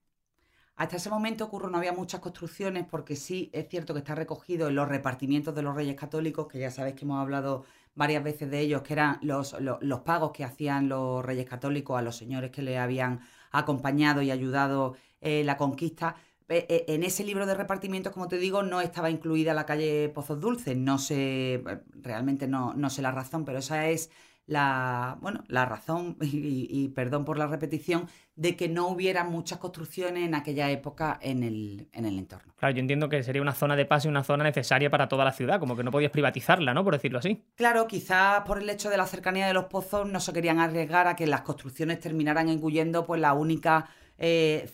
Hasta 0.77 0.97
ese 0.97 1.11
momento, 1.11 1.49
Curro, 1.51 1.69
no 1.69 1.77
había 1.77 1.93
muchas 1.93 2.21
construcciones 2.21 2.87
porque 2.91 3.15
sí 3.15 3.51
es 3.53 3.69
cierto 3.69 3.93
que 3.93 3.99
está 3.99 4.15
recogido 4.15 4.69
en 4.69 4.75
los 4.77 4.89
repartimientos 4.89 5.55
de 5.55 5.63
los 5.63 5.75
reyes 5.77 5.95
católicos, 5.95 6.49
que 6.49 6.59
ya 6.59 6.71
sabéis 6.71 6.97
que 6.97 7.05
hemos 7.05 7.21
hablado 7.21 7.65
varias 7.95 8.23
veces 8.23 8.51
de 8.51 8.61
ellos, 8.61 8.83
que 8.83 8.95
eran 8.95 9.19
los, 9.23 9.57
los, 9.61 10.01
pagos 10.01 10.33
que 10.33 10.45
hacían 10.45 10.89
los 10.89 11.25
reyes 11.25 11.47
católicos 11.47 11.99
a 11.99 12.03
los 12.03 12.17
señores 12.17 12.51
que 12.51 12.63
le 12.63 12.79
habían 12.79 13.21
acompañado 13.51 14.23
y 14.23 14.31
ayudado 14.31 14.97
en 15.21 15.47
la 15.47 15.57
conquista. 15.57 16.17
E, 16.49 16.67
e, 16.69 16.95
en 16.95 17.03
ese 17.05 17.25
libro 17.25 17.47
de 17.47 17.55
repartimientos, 17.55 18.13
como 18.13 18.29
te 18.29 18.39
digo, 18.39 18.63
no 18.63 18.81
estaba 18.81 19.11
incluida 19.11 19.55
la 19.55 19.67
calle 19.67 20.09
Pozos 20.09 20.41
Dulces. 20.41 20.77
No 20.77 20.99
sé, 20.99 21.63
realmente 21.95 22.49
no, 22.49 22.75
no 22.75 22.91
sé 22.91 23.03
la 23.03 23.13
razón, 23.13 23.45
pero 23.45 23.59
esa 23.59 23.89
es 23.89 24.11
la, 24.51 25.17
bueno, 25.21 25.45
la 25.47 25.65
razón, 25.65 26.17
y, 26.21 26.89
perdón 26.89 27.25
por 27.25 27.39
la 27.39 27.47
repetición, 27.47 28.09
de 28.35 28.57
que 28.57 28.69
no 28.69 28.89
hubiera 28.89 29.23
muchas 29.23 29.59
construcciones 29.59 30.27
en 30.27 30.35
aquella 30.35 30.69
época 30.71 31.19
en 31.23 31.45
el, 31.45 31.89
en 31.93 32.05
el 32.05 32.19
entorno. 32.19 32.53
Claro, 32.57 32.75
yo 32.75 32.81
entiendo 32.81 33.09
que 33.09 33.23
sería 33.23 33.43
una 33.43 33.55
zona 33.55 33.77
de 33.77 33.87
paso 33.87 34.09
y 34.09 34.11
una 34.11 34.25
zona 34.25 34.43
necesaria 34.43 34.91
para 34.91 35.09
toda 35.09 35.25
la 35.25 35.33
ciudad, 35.33 35.61
como 35.61 35.77
que 35.77 35.85
no 35.85 35.93
podías 35.93 36.11
privatizarla, 36.11 36.75
¿no? 36.75 36.83
Por 36.83 36.95
decirlo 36.95 37.21
así. 37.21 37.45
Claro, 37.55 37.87
quizás 37.87 38.41
por 38.41 38.61
el 38.61 38.69
hecho 38.69 38.91
de 38.91 38.97
la 38.97 39.07
cercanía 39.07 39.47
de 39.47 39.55
los 39.55 39.67
pozos 39.67 40.11
no 40.11 40.19
se 40.19 40.33
querían 40.33 40.59
arriesgar 40.59 41.07
a 41.07 41.15
que 41.15 41.29
las 41.29 41.43
construcciones 41.43 42.01
terminaran 42.01 42.49
engullendo 42.49 43.07
pues 43.07 43.21
la 43.21 43.35
única 43.35 43.89
eh, 44.19 44.69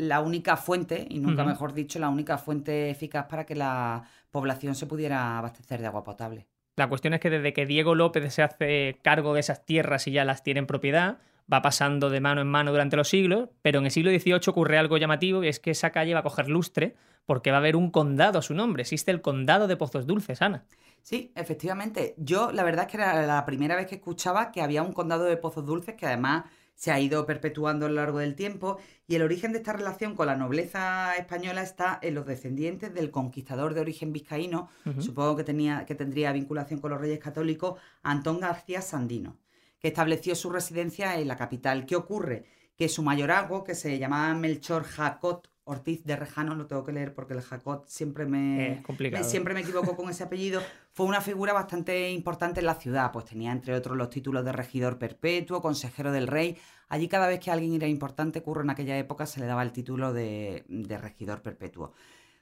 la 0.00 0.20
única 0.20 0.56
fuente, 0.56 1.06
y 1.08 1.20
nunca 1.20 1.44
mejor 1.44 1.72
dicho, 1.72 1.98
la 1.98 2.08
única 2.08 2.38
fuente 2.38 2.90
eficaz 2.90 3.26
para 3.26 3.46
que 3.46 3.54
la 3.54 4.02
población 4.30 4.74
se 4.74 4.86
pudiera 4.86 5.38
abastecer 5.38 5.80
de 5.80 5.86
agua 5.86 6.04
potable. 6.04 6.46
La 6.76 6.88
cuestión 6.88 7.14
es 7.14 7.20
que 7.20 7.30
desde 7.30 7.54
que 7.54 7.64
Diego 7.64 7.94
López 7.94 8.34
se 8.34 8.42
hace 8.42 8.98
cargo 9.02 9.32
de 9.32 9.40
esas 9.40 9.64
tierras 9.64 10.06
y 10.06 10.12
ya 10.12 10.26
las 10.26 10.42
tiene 10.42 10.60
en 10.60 10.66
propiedad, 10.66 11.18
va 11.50 11.62
pasando 11.62 12.10
de 12.10 12.20
mano 12.20 12.42
en 12.42 12.48
mano 12.48 12.70
durante 12.70 12.96
los 12.96 13.08
siglos, 13.08 13.48
pero 13.62 13.78
en 13.78 13.86
el 13.86 13.90
siglo 13.90 14.10
XVIII 14.10 14.40
ocurre 14.48 14.76
algo 14.76 14.98
llamativo 14.98 15.42
y 15.42 15.48
es 15.48 15.58
que 15.58 15.70
esa 15.70 15.90
calle 15.90 16.12
va 16.12 16.20
a 16.20 16.24
coger 16.24 16.50
lustre 16.50 16.94
porque 17.24 17.50
va 17.50 17.56
a 17.56 17.60
haber 17.60 17.76
un 17.76 17.90
condado 17.90 18.38
a 18.38 18.42
su 18.42 18.52
nombre. 18.52 18.82
Existe 18.82 19.10
el 19.10 19.22
condado 19.22 19.68
de 19.68 19.76
Pozos 19.78 20.06
Dulces, 20.06 20.42
Ana. 20.42 20.64
Sí, 21.00 21.32
efectivamente. 21.34 22.14
Yo 22.18 22.52
la 22.52 22.62
verdad 22.62 22.84
es 22.84 22.90
que 22.90 22.98
era 22.98 23.24
la 23.24 23.46
primera 23.46 23.74
vez 23.74 23.86
que 23.86 23.94
escuchaba 23.94 24.52
que 24.52 24.60
había 24.60 24.82
un 24.82 24.92
condado 24.92 25.24
de 25.24 25.36
Pozos 25.38 25.64
Dulces 25.64 25.94
que 25.94 26.04
además 26.04 26.44
se 26.76 26.92
ha 26.92 27.00
ido 27.00 27.26
perpetuando 27.26 27.86
a 27.86 27.88
lo 27.88 27.96
largo 27.96 28.18
del 28.18 28.36
tiempo 28.36 28.78
y 29.08 29.16
el 29.16 29.22
origen 29.22 29.52
de 29.52 29.58
esta 29.58 29.72
relación 29.72 30.14
con 30.14 30.26
la 30.26 30.36
nobleza 30.36 31.16
española 31.16 31.62
está 31.62 31.98
en 32.02 32.14
los 32.14 32.26
descendientes 32.26 32.94
del 32.94 33.10
conquistador 33.10 33.74
de 33.74 33.80
origen 33.80 34.12
vizcaíno, 34.12 34.68
supongo 35.00 35.36
que, 35.36 35.44
tenía, 35.44 35.86
que 35.86 35.94
tendría 35.94 36.32
vinculación 36.32 36.80
con 36.80 36.90
los 36.90 37.00
reyes 37.00 37.18
católicos, 37.18 37.80
Antón 38.02 38.40
García 38.40 38.82
Sandino, 38.82 39.38
que 39.80 39.88
estableció 39.88 40.34
su 40.34 40.50
residencia 40.50 41.18
en 41.18 41.28
la 41.28 41.36
capital. 41.36 41.86
¿Qué 41.86 41.96
ocurre? 41.96 42.44
Que 42.76 42.90
su 42.90 43.02
mayorazgo, 43.02 43.64
que 43.64 43.74
se 43.74 43.98
llamaba 43.98 44.34
Melchor 44.34 44.84
Jacot 44.84 45.50
Ortiz 45.68 46.04
de 46.04 46.14
Rejano, 46.16 46.54
lo 46.54 46.66
tengo 46.66 46.84
que 46.84 46.92
leer 46.92 47.12
porque 47.12 47.34
el 47.34 47.42
Jacot 47.42 47.86
siempre 47.88 48.24
me, 48.24 48.82
me- 49.10 49.24
siempre 49.24 49.52
me 49.52 49.60
equivoco 49.60 49.96
con 49.96 50.08
ese 50.08 50.22
apellido, 50.22 50.62
fue 50.92 51.06
una 51.06 51.20
figura 51.20 51.52
bastante 51.52 52.10
importante 52.12 52.60
en 52.60 52.66
la 52.66 52.76
ciudad, 52.76 53.10
pues 53.12 53.24
tenía 53.24 53.50
entre 53.50 53.74
otros 53.74 53.96
los 53.96 54.08
títulos 54.08 54.44
de 54.44 54.52
regidor 54.52 54.96
perpetuo, 54.98 55.60
consejero 55.60 56.12
del 56.12 56.28
rey. 56.28 56.56
Allí 56.88 57.08
cada 57.08 57.26
vez 57.26 57.40
que 57.40 57.50
alguien 57.50 57.74
era 57.74 57.88
importante, 57.88 58.42
curro 58.42 58.62
en 58.62 58.70
aquella 58.70 58.96
época, 58.96 59.26
se 59.26 59.40
le 59.40 59.46
daba 59.46 59.62
el 59.64 59.72
título 59.72 60.12
de, 60.12 60.64
de 60.68 60.98
regidor 60.98 61.42
perpetuo. 61.42 61.92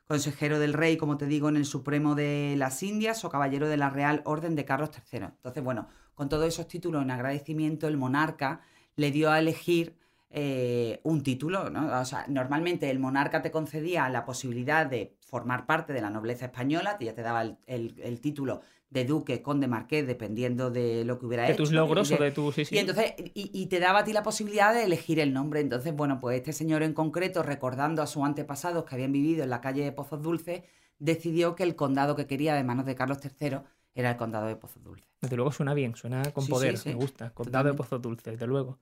Consejero 0.06 0.58
del 0.58 0.74
rey, 0.74 0.98
como 0.98 1.16
te 1.16 1.24
digo, 1.26 1.48
en 1.48 1.56
el 1.56 1.64
Supremo 1.64 2.14
de 2.14 2.56
las 2.58 2.82
Indias 2.82 3.24
o 3.24 3.30
caballero 3.30 3.68
de 3.68 3.78
la 3.78 3.88
Real 3.88 4.20
Orden 4.26 4.54
de 4.54 4.66
Carlos 4.66 4.90
III. 5.10 5.24
Entonces, 5.36 5.64
bueno, 5.64 5.88
con 6.14 6.28
todos 6.28 6.46
esos 6.46 6.68
títulos 6.68 7.02
en 7.02 7.10
agradecimiento, 7.10 7.88
el 7.88 7.96
monarca 7.96 8.60
le 8.96 9.10
dio 9.10 9.30
a 9.30 9.38
elegir 9.38 9.96
eh, 10.30 11.00
un 11.04 11.22
título. 11.22 11.70
¿no? 11.70 12.00
O 12.00 12.04
sea, 12.04 12.24
normalmente 12.28 12.90
el 12.90 12.98
monarca 12.98 13.42
te 13.42 13.50
concedía 13.50 14.08
la 14.08 14.24
posibilidad 14.24 14.86
de 14.86 15.16
formar 15.20 15.66
parte 15.66 15.92
de 15.92 16.00
la 16.00 16.10
nobleza 16.10 16.46
española, 16.46 16.96
ya 17.00 17.14
te 17.14 17.22
daba 17.22 17.42
el, 17.42 17.56
el- 17.66 17.94
el 18.02 18.20
título 18.20 18.60
de 18.90 19.04
duque, 19.04 19.42
conde, 19.42 19.66
marqués, 19.66 20.06
dependiendo 20.06 20.70
de 20.70 21.04
lo 21.04 21.18
que 21.18 21.26
hubiera 21.26 21.42
De 21.44 21.48
hecho. 21.52 21.62
tus 21.64 21.72
y 21.72 21.74
logros 21.74 22.08
de- 22.08 22.14
o 22.14 22.18
de 22.18 22.30
tus... 22.30 22.54
Sí, 22.54 22.64
sí. 22.64 22.76
y 22.76 22.78
entonces, 22.78 23.14
y, 23.18 23.50
y 23.52 23.66
te 23.66 23.80
daba 23.80 24.00
a 24.00 24.04
ti 24.04 24.12
la 24.12 24.22
posibilidad 24.22 24.72
de 24.72 24.84
elegir 24.84 25.18
el 25.18 25.32
nombre. 25.32 25.58
Entonces, 25.60 25.92
bueno, 25.94 26.20
pues 26.20 26.36
este 26.36 26.52
señor 26.52 26.82
en 26.84 26.92
concreto, 26.94 27.42
recordando 27.42 28.02
a 28.02 28.06
sus 28.06 28.22
antepasados 28.22 28.84
que 28.84 28.94
habían 28.94 29.10
vivido 29.10 29.42
en 29.42 29.50
la 29.50 29.60
calle 29.60 29.82
de 29.82 29.90
Pozos 29.90 30.22
Dulces, 30.22 30.62
decidió 31.00 31.56
que 31.56 31.64
el 31.64 31.74
condado 31.74 32.14
que 32.14 32.26
quería 32.28 32.54
de 32.54 32.62
manos 32.62 32.86
de 32.86 32.94
Carlos 32.94 33.18
III 33.22 33.58
era 33.96 34.10
el 34.12 34.16
condado 34.16 34.46
de 34.46 34.54
Pozos 34.54 34.82
Dulces. 34.84 35.08
Desde 35.20 35.34
luego 35.36 35.50
suena 35.50 35.74
bien, 35.74 35.96
suena 35.96 36.22
con 36.32 36.44
Sí, 36.44 36.52
poder, 36.52 36.78
me 36.86 36.94
gusta. 36.94 37.30
Condado 37.30 37.70
de. 37.70 37.74
Pozos 37.74 38.00
Dulces, 38.00 38.34
desde 38.34 38.46
luego. 38.46 38.78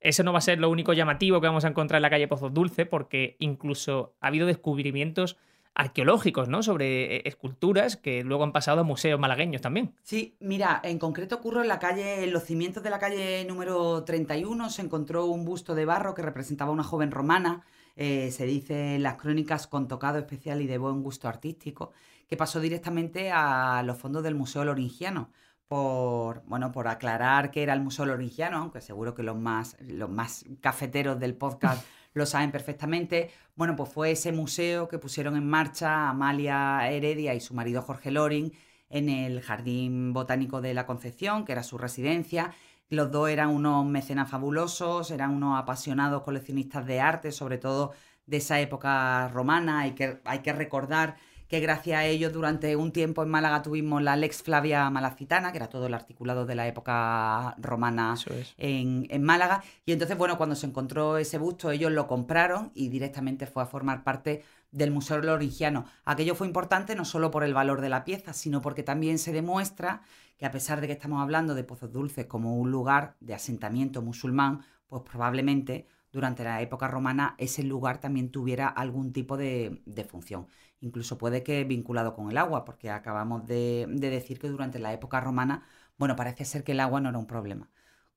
Eso 0.00 0.22
no 0.22 0.32
va 0.32 0.38
a 0.38 0.42
ser 0.42 0.60
lo 0.60 0.70
único 0.70 0.92
llamativo 0.92 1.40
que 1.40 1.46
vamos 1.48 1.64
a 1.64 1.68
encontrar 1.68 1.98
en 1.98 2.02
la 2.02 2.10
calle 2.10 2.28
Pozos 2.28 2.54
Dulces, 2.54 2.86
porque 2.86 3.36
incluso 3.40 4.14
ha 4.20 4.28
habido 4.28 4.46
descubrimientos 4.46 5.36
arqueológicos, 5.78 6.48
¿no? 6.48 6.62
Sobre 6.62 7.16
eh, 7.16 7.22
esculturas 7.24 7.96
que 7.96 8.24
luego 8.24 8.42
han 8.42 8.52
pasado 8.52 8.80
a 8.80 8.84
museos 8.84 9.18
malagueños 9.18 9.62
también. 9.62 9.94
Sí, 10.02 10.36
mira, 10.40 10.80
en 10.82 10.98
concreto 10.98 11.36
ocurrió 11.36 11.62
en 11.62 11.68
la 11.68 11.78
calle, 11.78 12.24
en 12.24 12.32
los 12.32 12.42
cimientos 12.42 12.82
de 12.82 12.90
la 12.90 12.98
calle 12.98 13.44
número 13.44 14.02
31 14.02 14.70
se 14.70 14.82
encontró 14.82 15.26
un 15.26 15.44
busto 15.44 15.76
de 15.76 15.84
barro 15.84 16.14
que 16.14 16.22
representaba 16.22 16.70
a 16.70 16.74
una 16.74 16.82
joven 16.82 17.12
romana, 17.12 17.64
eh, 17.94 18.30
se 18.32 18.44
dice 18.44 18.96
en 18.96 19.04
las 19.04 19.16
crónicas 19.16 19.68
con 19.68 19.86
tocado 19.86 20.18
especial 20.18 20.60
y 20.60 20.66
de 20.66 20.78
buen 20.78 21.02
gusto 21.02 21.28
artístico, 21.28 21.92
que 22.28 22.36
pasó 22.36 22.58
directamente 22.60 23.30
a 23.32 23.80
los 23.84 23.96
fondos 23.96 24.24
del 24.24 24.34
Museo 24.34 24.64
Loringiano. 24.64 25.30
Por, 25.68 26.42
bueno, 26.46 26.72
por 26.72 26.88
aclarar 26.88 27.50
que 27.50 27.62
era 27.62 27.74
el 27.74 27.80
Museo 27.80 28.06
Loringiano, 28.06 28.56
aunque 28.56 28.80
seguro 28.80 29.14
que 29.14 29.22
los 29.22 29.36
más, 29.36 29.76
los 29.80 30.08
más 30.08 30.46
cafeteros 30.62 31.20
del 31.20 31.34
podcast 31.34 31.86
lo 32.14 32.24
saben 32.26 32.50
perfectamente. 32.50 33.30
Bueno, 33.54 33.76
pues 33.76 33.92
fue 33.92 34.12
ese 34.12 34.32
museo 34.32 34.88
que 34.88 34.98
pusieron 34.98 35.36
en 35.36 35.48
marcha 35.48 36.08
Amalia 36.08 36.88
Heredia 36.88 37.34
y 37.34 37.40
su 37.40 37.54
marido 37.54 37.82
Jorge 37.82 38.10
Loring 38.10 38.52
en 38.90 39.08
el 39.10 39.42
Jardín 39.42 40.12
Botánico 40.12 40.60
de 40.60 40.74
la 40.74 40.86
Concepción, 40.86 41.44
que 41.44 41.52
era 41.52 41.62
su 41.62 41.78
residencia. 41.78 42.54
Los 42.90 43.10
dos 43.10 43.28
eran 43.28 43.50
unos 43.50 43.84
mecenas 43.84 44.30
fabulosos, 44.30 45.10
eran 45.10 45.34
unos 45.34 45.58
apasionados 45.58 46.22
coleccionistas 46.22 46.86
de 46.86 47.00
arte, 47.00 47.32
sobre 47.32 47.58
todo 47.58 47.92
de 48.26 48.38
esa 48.38 48.60
época 48.60 49.28
romana. 49.28 49.80
Hay 49.80 49.92
que, 49.92 50.20
hay 50.24 50.38
que 50.38 50.52
recordar 50.52 51.16
que 51.48 51.60
gracias 51.60 51.98
a 51.98 52.04
ellos 52.06 52.32
durante 52.32 52.76
un 52.76 52.92
tiempo 52.92 53.22
en 53.22 53.30
Málaga 53.30 53.62
tuvimos 53.62 54.02
la 54.02 54.16
Lex 54.16 54.42
Flavia 54.42 54.88
Malacitana, 54.90 55.50
que 55.50 55.58
era 55.58 55.68
todo 55.68 55.86
el 55.86 55.94
articulado 55.94 56.46
de 56.46 56.54
la 56.54 56.66
época 56.66 57.54
romana 57.58 58.14
Eso 58.14 58.32
es. 58.34 58.54
en, 58.58 59.06
en 59.10 59.22
Málaga. 59.22 59.62
Y 59.86 59.92
entonces, 59.92 60.16
bueno, 60.18 60.36
cuando 60.36 60.54
se 60.54 60.66
encontró 60.66 61.16
ese 61.18 61.38
busto, 61.38 61.70
ellos 61.70 61.90
lo 61.92 62.06
compraron 62.06 62.70
y 62.74 62.88
directamente 62.88 63.46
fue 63.46 63.62
a 63.62 63.66
formar 63.66 64.04
parte 64.04 64.44
del 64.70 64.90
Museo 64.90 65.18
Loringiano. 65.18 65.86
Aquello 66.04 66.34
fue 66.34 66.46
importante 66.46 66.94
no 66.94 67.04
solo 67.06 67.30
por 67.30 67.42
el 67.44 67.54
valor 67.54 67.80
de 67.80 67.88
la 67.88 68.04
pieza, 68.04 68.32
sino 68.34 68.60
porque 68.60 68.82
también 68.82 69.18
se 69.18 69.32
demuestra 69.32 70.02
que 70.36 70.46
a 70.46 70.50
pesar 70.50 70.80
de 70.80 70.86
que 70.86 70.92
estamos 70.92 71.20
hablando 71.22 71.54
de 71.54 71.64
Pozos 71.64 71.92
Dulces 71.92 72.26
como 72.26 72.56
un 72.56 72.70
lugar 72.70 73.16
de 73.20 73.34
asentamiento 73.34 74.02
musulmán, 74.02 74.60
pues 74.86 75.02
probablemente 75.02 75.86
durante 76.12 76.44
la 76.44 76.62
época 76.62 76.88
romana 76.88 77.34
ese 77.38 77.62
lugar 77.62 77.98
también 77.98 78.30
tuviera 78.30 78.68
algún 78.68 79.12
tipo 79.12 79.36
de, 79.36 79.82
de 79.84 80.04
función. 80.04 80.46
Incluso 80.80 81.18
puede 81.18 81.42
que 81.42 81.64
vinculado 81.64 82.14
con 82.14 82.30
el 82.30 82.36
agua, 82.38 82.64
porque 82.64 82.90
acabamos 82.90 83.46
de, 83.46 83.86
de 83.88 84.10
decir 84.10 84.38
que 84.38 84.48
durante 84.48 84.78
la 84.78 84.92
época 84.92 85.20
romana, 85.20 85.64
bueno, 85.96 86.14
parece 86.16 86.44
ser 86.44 86.62
que 86.64 86.72
el 86.72 86.80
agua 86.80 87.00
no 87.00 87.08
era 87.08 87.18
un 87.18 87.26
problema. 87.26 87.68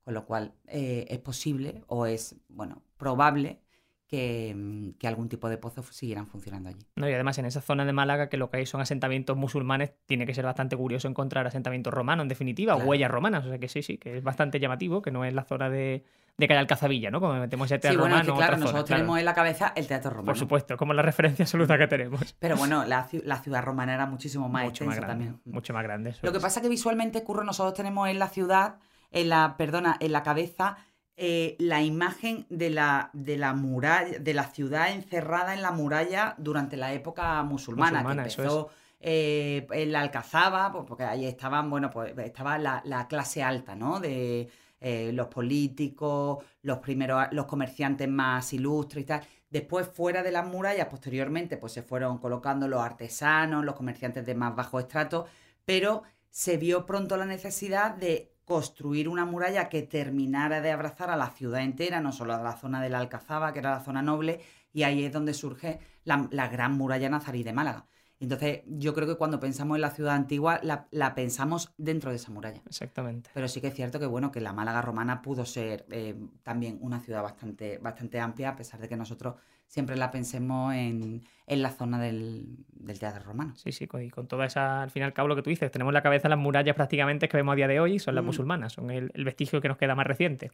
Con 0.03 0.13
lo 0.15 0.25
cual 0.25 0.53
eh, 0.67 1.05
es 1.09 1.19
posible 1.19 1.83
o 1.87 2.05
es, 2.07 2.35
bueno, 2.49 2.81
probable 2.97 3.61
que, 4.07 4.53
mm, 4.55 4.89
que 4.99 5.07
algún 5.07 5.29
tipo 5.29 5.47
de 5.47 5.57
pozos 5.57 5.85
siguieran 5.87 6.27
funcionando 6.27 6.69
allí. 6.69 6.85
No, 6.95 7.07
y 7.09 7.13
además 7.13 7.37
en 7.37 7.45
esa 7.45 7.61
zona 7.61 7.85
de 7.85 7.93
Málaga 7.93 8.27
que 8.29 8.37
lo 8.37 8.49
que 8.49 8.57
hay 8.57 8.65
son 8.65 8.81
asentamientos 8.81 9.37
musulmanes, 9.37 9.93
tiene 10.05 10.25
que 10.25 10.33
ser 10.33 10.45
bastante 10.45 10.75
curioso 10.75 11.07
encontrar 11.07 11.47
asentamientos 11.47 11.93
romanos, 11.93 12.23
en 12.23 12.29
definitiva, 12.29 12.73
Claro. 12.73 12.87
o 12.87 12.89
huellas 12.89 13.09
romanas. 13.11 13.45
O 13.45 13.49
sea 13.49 13.59
que 13.59 13.67
sí, 13.69 13.81
sí, 13.83 13.97
que 13.97 14.17
es 14.17 14.23
bastante 14.23 14.59
llamativo, 14.59 15.01
que 15.01 15.11
no 15.11 15.23
es 15.23 15.33
la 15.33 15.43
zona 15.45 15.69
de, 15.69 16.03
de 16.37 16.47
Calle 16.47 16.59
Alcazabilla, 16.59 17.11
¿no? 17.11 17.19
Como 17.19 17.33
metemos 17.35 17.69
el 17.71 17.77
Sí, 17.77 17.81
teatro 17.81 17.99
es 18.05 18.09
romano, 18.09 18.19
que 18.21 18.25
claro, 18.25 18.35
otra 18.37 18.47
zona, 18.47 18.57
nosotros 18.59 18.85
claro. 18.85 18.99
tenemos 19.01 19.19
en 19.19 19.25
la 19.25 19.33
cabeza 19.33 19.73
el 19.75 19.87
teatro 19.87 20.09
romano. 20.09 20.25
Por 20.25 20.37
supuesto, 20.37 20.77
como 20.77 20.93
la 20.93 21.01
referencia 21.01 21.43
absoluta 21.43 21.77
que 21.77 21.87
tenemos. 21.87 22.35
Pero 22.39 22.55
bueno, 22.57 22.83
la, 22.87 23.07
ci- 23.07 23.21
la 23.23 23.37
ciudad 23.37 23.61
romana 23.63 23.93
era 23.93 24.05
muchísimo 24.07 24.49
más 24.49 24.63
mucho 24.65 24.85
más 24.85 24.95
grande. 24.95 25.11
también. 25.25 25.41
Mucho 25.45 25.73
más 25.73 25.83
grande. 25.83 26.15
Lo 26.21 26.31
que 26.31 26.39
pasa 26.39 26.59
es 26.59 26.63
que 26.63 26.69
visualmente, 26.69 27.23
Curro, 27.23 27.43
nosotros 27.43 27.73
tenemos 27.75 28.07
en 28.09 28.17
la 28.17 28.27
ciudad, 28.29 28.77
en 29.11 29.29
la, 29.29 29.55
perdona, 29.57 29.97
en 29.99 30.11
la 30.11 30.23
cabeza, 30.23 30.77
eh, 31.17 31.55
la 31.59 31.81
imagen 31.83 32.47
de 32.49 32.71
la, 32.71 33.11
de 33.13 33.37
la 33.37 33.53
muralla, 33.53 34.17
de 34.17 34.33
la 34.33 34.45
ciudad 34.45 34.89
encerrada 34.91 35.53
en 35.53 35.61
la 35.61 35.71
muralla 35.71 36.33
durante 36.39 36.77
la 36.77 36.93
época 36.93 37.43
musulmana, 37.43 37.99
Musulmana, 37.99 38.23
que 38.23 38.29
eso 38.29 38.41
empezó 38.41 38.69
eh, 39.01 39.67
en 39.71 39.91
la 39.91 39.99
Alcazaba, 40.01 40.71
pues, 40.71 40.85
porque 40.87 41.03
ahí 41.03 41.25
estaban, 41.27 41.69
bueno, 41.69 41.89
pues 41.91 42.17
estaba 42.17 42.57
la, 42.57 42.81
la 42.85 43.07
clase 43.07 43.43
alta, 43.43 43.75
¿no? 43.75 43.99
De 43.99 44.49
eh, 44.81 45.11
los 45.13 45.27
políticos, 45.27 46.43
los 46.63 46.79
primeros, 46.79 47.27
los 47.31 47.45
comerciantes 47.45 48.09
más 48.09 48.51
ilustres 48.51 49.03
y 49.03 49.05
tal. 49.05 49.21
Después, 49.49 49.87
fuera 49.87 50.23
de 50.23 50.31
las 50.31 50.47
murallas, 50.47 50.87
posteriormente, 50.87 51.57
pues 51.57 51.73
se 51.73 51.83
fueron 51.83 52.17
colocando 52.17 52.67
los 52.67 52.81
artesanos, 52.81 53.63
los 53.63 53.75
comerciantes 53.75 54.25
de 54.25 54.33
más 54.33 54.55
bajo 54.55 54.79
estrato, 54.79 55.27
pero 55.65 56.03
se 56.29 56.57
vio 56.57 56.85
pronto 56.85 57.15
la 57.15 57.25
necesidad 57.25 57.95
de 57.95 58.33
construir 58.45 59.07
una 59.07 59.25
muralla 59.25 59.69
que 59.69 59.83
terminara 59.83 60.61
de 60.61 60.71
abrazar 60.71 61.11
a 61.11 61.15
la 61.15 61.29
ciudad 61.29 61.61
entera, 61.61 62.01
no 62.01 62.11
solo 62.11 62.33
a 62.33 62.41
la 62.41 62.57
zona 62.57 62.81
de 62.81 62.89
la 62.89 62.99
Alcazaba, 62.99 63.53
que 63.53 63.59
era 63.59 63.71
la 63.71 63.83
zona 63.83 64.01
noble, 64.01 64.41
y 64.73 64.83
ahí 64.83 65.05
es 65.05 65.13
donde 65.13 65.33
surge 65.33 65.79
la, 66.05 66.27
la 66.31 66.47
gran 66.47 66.73
muralla 66.77 67.09
nazarí 67.09 67.43
de 67.43 67.53
Málaga. 67.53 67.85
Entonces, 68.21 68.61
yo 68.67 68.93
creo 68.93 69.07
que 69.07 69.15
cuando 69.15 69.39
pensamos 69.39 69.75
en 69.75 69.81
la 69.81 69.89
ciudad 69.89 70.15
antigua, 70.15 70.59
la, 70.63 70.87
la 70.91 71.15
pensamos 71.15 71.73
dentro 71.77 72.11
de 72.11 72.17
esa 72.17 72.31
muralla. 72.31 72.61
Exactamente. 72.67 73.31
Pero 73.33 73.47
sí 73.47 73.59
que 73.59 73.67
es 73.67 73.73
cierto 73.73 73.99
que, 73.99 74.05
bueno, 74.05 74.31
que 74.31 74.39
la 74.39 74.53
Málaga 74.53 74.81
romana 74.81 75.21
pudo 75.21 75.43
ser 75.43 75.85
eh, 75.89 76.15
también 76.43 76.77
una 76.81 76.99
ciudad 76.99 77.23
bastante, 77.23 77.79
bastante 77.79 78.19
amplia, 78.19 78.49
a 78.49 78.55
pesar 78.55 78.79
de 78.79 78.87
que 78.87 78.95
nosotros 78.95 79.35
siempre 79.67 79.95
la 79.95 80.11
pensemos 80.11 80.73
en, 80.75 81.23
en 81.47 81.61
la 81.61 81.71
zona 81.71 81.99
del, 81.99 82.45
del 82.73 82.99
teatro 82.99 83.23
romano. 83.23 83.53
Sí, 83.55 83.71
sí, 83.71 83.87
y 83.91 84.09
con 84.09 84.27
toda 84.27 84.45
esa, 84.45 84.83
al 84.83 84.91
fin 84.91 85.01
y 85.01 85.05
al 85.05 85.13
cabo, 85.13 85.27
lo 85.27 85.35
que 85.35 85.41
tú 85.41 85.49
dices, 85.49 85.71
tenemos 85.71 85.91
en 85.91 85.95
la 85.95 86.03
cabeza 86.03 86.29
las 86.29 86.37
murallas 86.37 86.75
prácticamente 86.75 87.27
que 87.27 87.37
vemos 87.37 87.53
a 87.53 87.55
día 87.55 87.67
de 87.67 87.79
hoy, 87.79 87.97
son 87.97 88.13
las 88.15 88.23
Mm. 88.23 88.27
musulmanas, 88.27 88.73
son 88.73 88.91
el, 88.91 89.11
el 89.15 89.23
vestigio 89.25 89.61
que 89.61 89.67
nos 89.67 89.77
queda 89.77 89.95
más 89.95 90.05
reciente. 90.05 90.51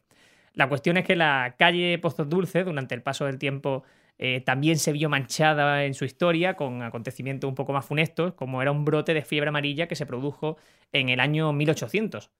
La 0.54 0.68
cuestión 0.68 0.96
es 0.96 1.04
que 1.04 1.16
la 1.16 1.54
calle 1.58 1.98
Pozos 1.98 2.28
Dulces, 2.28 2.64
durante 2.64 2.94
el 2.94 3.02
paso 3.02 3.26
del 3.26 3.38
tiempo, 3.38 3.82
eh, 4.18 4.40
también 4.40 4.78
se 4.78 4.92
vio 4.92 5.08
manchada 5.08 5.84
en 5.84 5.94
su 5.94 6.04
historia 6.04 6.54
con 6.54 6.82
acontecimientos 6.82 7.48
un 7.48 7.54
poco 7.54 7.72
más 7.72 7.86
funestos, 7.86 8.34
como 8.34 8.60
era 8.60 8.72
un 8.72 8.84
brote 8.84 9.14
de 9.14 9.22
fiebre 9.22 9.48
amarilla 9.48 9.86
que 9.86 9.94
se 9.94 10.06
produjo 10.06 10.56
en 10.92 11.08
el 11.08 11.20
año 11.20 11.52
1800. 11.52 12.30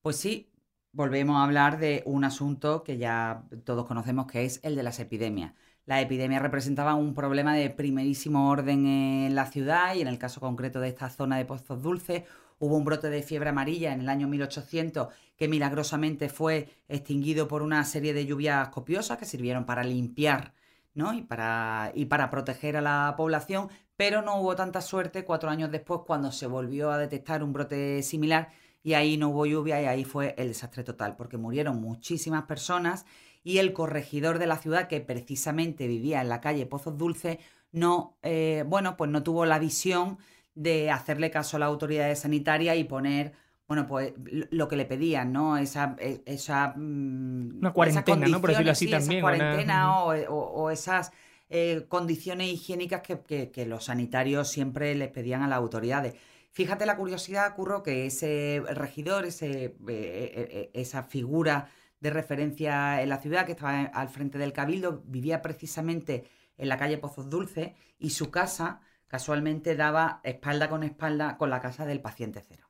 Pues 0.00 0.16
sí, 0.16 0.50
volvemos 0.92 1.36
a 1.36 1.44
hablar 1.44 1.78
de 1.78 2.02
un 2.06 2.24
asunto 2.24 2.84
que 2.84 2.98
ya 2.98 3.42
todos 3.64 3.86
conocemos, 3.86 4.26
que 4.26 4.44
es 4.44 4.60
el 4.62 4.76
de 4.76 4.84
las 4.84 5.00
epidemias. 5.00 5.54
Las 5.86 6.02
epidemias 6.02 6.42
representaban 6.42 6.96
un 6.96 7.14
problema 7.14 7.54
de 7.54 7.70
primerísimo 7.70 8.50
orden 8.50 8.86
en 8.86 9.34
la 9.34 9.46
ciudad 9.46 9.94
y 9.94 10.02
en 10.02 10.08
el 10.08 10.18
caso 10.18 10.38
concreto 10.38 10.80
de 10.80 10.88
esta 10.88 11.08
zona 11.08 11.38
de 11.38 11.46
Pozos 11.46 11.82
Dulces 11.82 12.24
hubo 12.58 12.76
un 12.76 12.84
brote 12.84 13.08
de 13.08 13.22
fiebre 13.22 13.48
amarilla 13.48 13.92
en 13.92 14.02
el 14.02 14.08
año 14.08 14.28
1800 14.28 15.08
que 15.36 15.48
milagrosamente 15.48 16.28
fue 16.28 16.68
extinguido 16.88 17.48
por 17.48 17.62
una 17.62 17.84
serie 17.84 18.12
de 18.12 18.26
lluvias 18.26 18.68
copiosas 18.68 19.16
que 19.18 19.24
sirvieron 19.24 19.64
para 19.64 19.82
limpiar 19.82 20.52
¿no? 20.94 21.12
y, 21.14 21.22
para, 21.22 21.92
y 21.94 22.06
para 22.06 22.30
proteger 22.30 22.76
a 22.76 22.80
la 22.80 23.14
población, 23.16 23.68
pero 23.96 24.22
no 24.22 24.40
hubo 24.40 24.56
tanta 24.56 24.80
suerte 24.80 25.24
cuatro 25.24 25.50
años 25.50 25.70
después 25.70 26.00
cuando 26.06 26.32
se 26.32 26.46
volvió 26.46 26.90
a 26.90 26.98
detectar 26.98 27.42
un 27.42 27.52
brote 27.52 28.02
similar 28.02 28.48
y 28.82 28.94
ahí 28.94 29.16
no 29.16 29.28
hubo 29.30 29.46
lluvia 29.46 29.82
y 29.82 29.86
ahí 29.86 30.04
fue 30.04 30.34
el 30.38 30.48
desastre 30.48 30.84
total, 30.84 31.16
porque 31.16 31.36
murieron 31.36 31.80
muchísimas 31.80 32.44
personas 32.44 33.06
y 33.42 33.58
el 33.58 33.72
corregidor 33.72 34.38
de 34.38 34.46
la 34.46 34.58
ciudad, 34.58 34.88
que 34.88 35.00
precisamente 35.00 35.86
vivía 35.86 36.20
en 36.20 36.28
la 36.28 36.40
calle 36.40 36.66
Pozos 36.66 36.98
Dulces, 36.98 37.38
no, 37.72 38.18
eh, 38.22 38.64
bueno, 38.66 38.96
pues 38.96 39.10
no 39.10 39.22
tuvo 39.22 39.46
la 39.46 39.58
visión 39.58 40.18
de 40.54 40.90
hacerle 40.90 41.30
caso 41.30 41.56
a 41.56 41.60
las 41.60 41.68
autoridades 41.68 42.20
sanitarias 42.20 42.76
y 42.76 42.84
poner, 42.84 43.32
bueno, 43.68 43.86
pues 43.86 44.14
lo- 44.50 44.66
que 44.66 44.76
le 44.76 44.86
pedían, 44.86 45.32
¿no? 45.32 45.58
Esa, 45.58 45.94
e- 46.00 46.22
esa, 46.26 46.74
mm, 46.76 47.58
Una 47.60 47.68
esas 47.68 47.74
cuarentena, 47.74 48.26
¿no? 48.28 48.40
Por 48.40 48.50
decirlo 48.50 48.72
así 48.72 48.86
sí, 48.86 48.90
también, 48.90 49.20
cuarentena 49.20 49.98
o, 50.00 50.14
o- 50.14 50.62
o 50.64 50.70
esas 50.70 51.12
eh, 51.50 51.86
condiciones 51.88 52.48
higiénicas 52.48 53.02
que, 53.02 53.66
los 53.66 53.84
sanitarios 53.86 54.48
siempre 54.50 54.94
les 54.94 55.08
pedían 55.10 55.42
a 55.42 55.48
las 55.48 55.58
autoridades. 55.58 56.14
Fíjate 56.50 56.86
la 56.86 56.96
curiosidad, 56.96 57.54
Curro, 57.54 57.82
que 57.82 58.06
ese 58.06 58.62
regidor, 58.74 59.24
ese, 59.26 59.64
eh, 59.64 59.74
eh, 59.88 60.70
esa 60.74 61.02
figura 61.04 61.68
de 62.00 62.10
referencia 62.10 63.02
en 63.02 63.08
la 63.10 63.18
ciudad 63.18 63.44
que 63.46 63.52
estaba 63.52 63.80
al 63.82 64.08
frente 64.08 64.38
del 64.38 64.52
cabildo, 64.52 65.02
vivía 65.06 65.42
precisamente 65.42 66.24
en 66.56 66.68
la 66.68 66.76
calle 66.78 66.98
Pozos 66.98 67.28
Dulce 67.30 67.74
y 67.98 68.10
su 68.10 68.30
casa 68.30 68.80
casualmente 69.08 69.74
daba 69.76 70.20
espalda 70.24 70.68
con 70.68 70.82
espalda 70.84 71.36
con 71.38 71.50
la 71.50 71.60
casa 71.60 71.86
del 71.86 72.00
paciente 72.00 72.42
cero. 72.46 72.67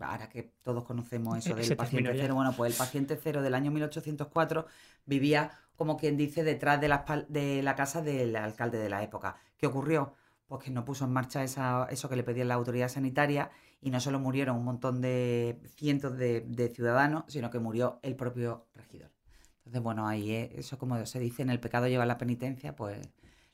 Ahora 0.00 0.28
que 0.28 0.42
todos 0.62 0.84
conocemos 0.84 1.38
eso 1.38 1.54
del 1.56 1.76
paciente 1.76 2.12
cero, 2.14 2.34
bueno, 2.34 2.52
pues 2.56 2.72
el 2.72 2.78
paciente 2.78 3.18
cero 3.22 3.42
del 3.42 3.54
año 3.54 3.70
1804 3.70 4.66
vivía, 5.04 5.50
como 5.76 5.96
quien 5.96 6.16
dice, 6.16 6.44
detrás 6.44 6.80
de 6.80 6.88
la, 6.88 7.04
de 7.28 7.62
la 7.62 7.74
casa 7.74 8.02
del 8.02 8.34
alcalde 8.36 8.78
de 8.78 8.88
la 8.88 9.02
época. 9.02 9.36
¿Qué 9.56 9.66
ocurrió? 9.66 10.14
Pues 10.46 10.62
que 10.62 10.70
no 10.70 10.84
puso 10.84 11.04
en 11.04 11.12
marcha 11.12 11.42
eso 11.42 12.08
que 12.08 12.16
le 12.16 12.22
pedía 12.22 12.44
la 12.44 12.54
autoridad 12.54 12.88
sanitaria 12.88 13.50
y 13.80 13.90
no 13.90 14.00
solo 14.00 14.18
murieron 14.18 14.56
un 14.56 14.64
montón 14.64 15.00
de 15.00 15.60
cientos 15.76 16.16
de, 16.16 16.72
ciudadanos, 16.74 17.24
sino 17.28 17.50
que 17.50 17.58
murió 17.58 17.98
el 18.02 18.16
propio 18.16 18.66
regidor. 18.74 19.10
Entonces, 19.58 19.82
bueno, 19.82 20.06
ahí 20.06 20.32
eso 20.32 20.78
como 20.78 21.04
se 21.06 21.18
dice, 21.18 21.42
en 21.42 21.50
el 21.50 21.60
pecado 21.60 21.88
lleva 21.88 22.06
la 22.06 22.18
penitencia, 22.18 22.76
pues 22.76 23.08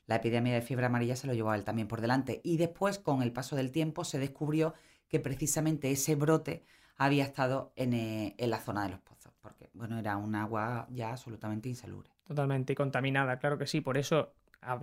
la 0.05 0.17
epidemia 0.17 0.53
de 0.53 0.61
fiebre 0.61 0.85
amarilla 0.85 1.15
se 1.15 1.27
lo 1.27 1.33
llevó 1.33 1.51
a 1.51 1.55
él 1.55 1.63
también 1.63 1.87
por 1.87 2.01
delante. 2.01 2.41
Y 2.43 2.57
después, 2.57 2.99
con 2.99 3.21
el 3.21 3.31
paso 3.31 3.55
del 3.55 3.71
tiempo, 3.71 4.03
se 4.03 4.19
descubrió 4.19 4.73
que 5.13 5.19
precisamente 5.19 5.91
ese 5.91 6.15
brote 6.15 6.63
había 6.97 7.23
estado 7.23 7.71
eh, 7.75 8.33
en, 8.35 8.49
la 8.49 8.57
zona 8.57 8.81
de 8.81 8.89
los 8.89 8.99
pozos, 8.99 9.31
porque 9.43 9.69
bueno, 9.75 9.99
era 9.99 10.17
un 10.17 10.33
agua 10.33 10.87
ya 10.89 11.11
absolutamente 11.11 11.69
insalubre. 11.69 12.09
Totalmente 12.27 12.73
contaminada, 12.73 13.37
claro 13.37 13.59
que 13.59 13.67
sí. 13.67 13.79
Por 13.79 13.99
eso, 13.99 14.33
ha 14.61 14.79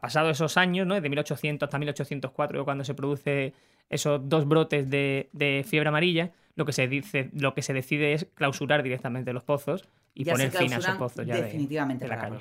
pasado 0.00 0.30
esos 0.30 0.56
años, 0.56 0.86
¿no? 0.86 0.98
De 0.98 1.06
1800 1.06 1.66
hasta 1.66 1.78
1804, 1.78 2.64
cuando 2.64 2.82
se 2.82 2.94
produce 2.94 3.52
esos 3.90 4.26
dos 4.26 4.48
brotes 4.48 4.88
de, 4.88 5.66
fiebre 5.68 5.90
amarilla, 5.90 6.32
lo 6.56 6.64
que 6.64 6.72
se 6.72 6.88
dice, 6.88 7.28
lo 7.34 7.52
que 7.52 7.60
se 7.60 7.74
decide 7.74 8.14
es 8.14 8.26
clausurar 8.32 8.82
directamente 8.82 9.34
los 9.34 9.44
pozos 9.44 9.86
y 10.14 10.24
poner 10.24 10.50
fin 10.50 10.72
a 10.72 10.78
esos 10.78 10.96
pozos 10.96 11.26
ya 11.26 11.36
definitivamente 11.36 12.08
la 12.08 12.18
calle. 12.18 12.38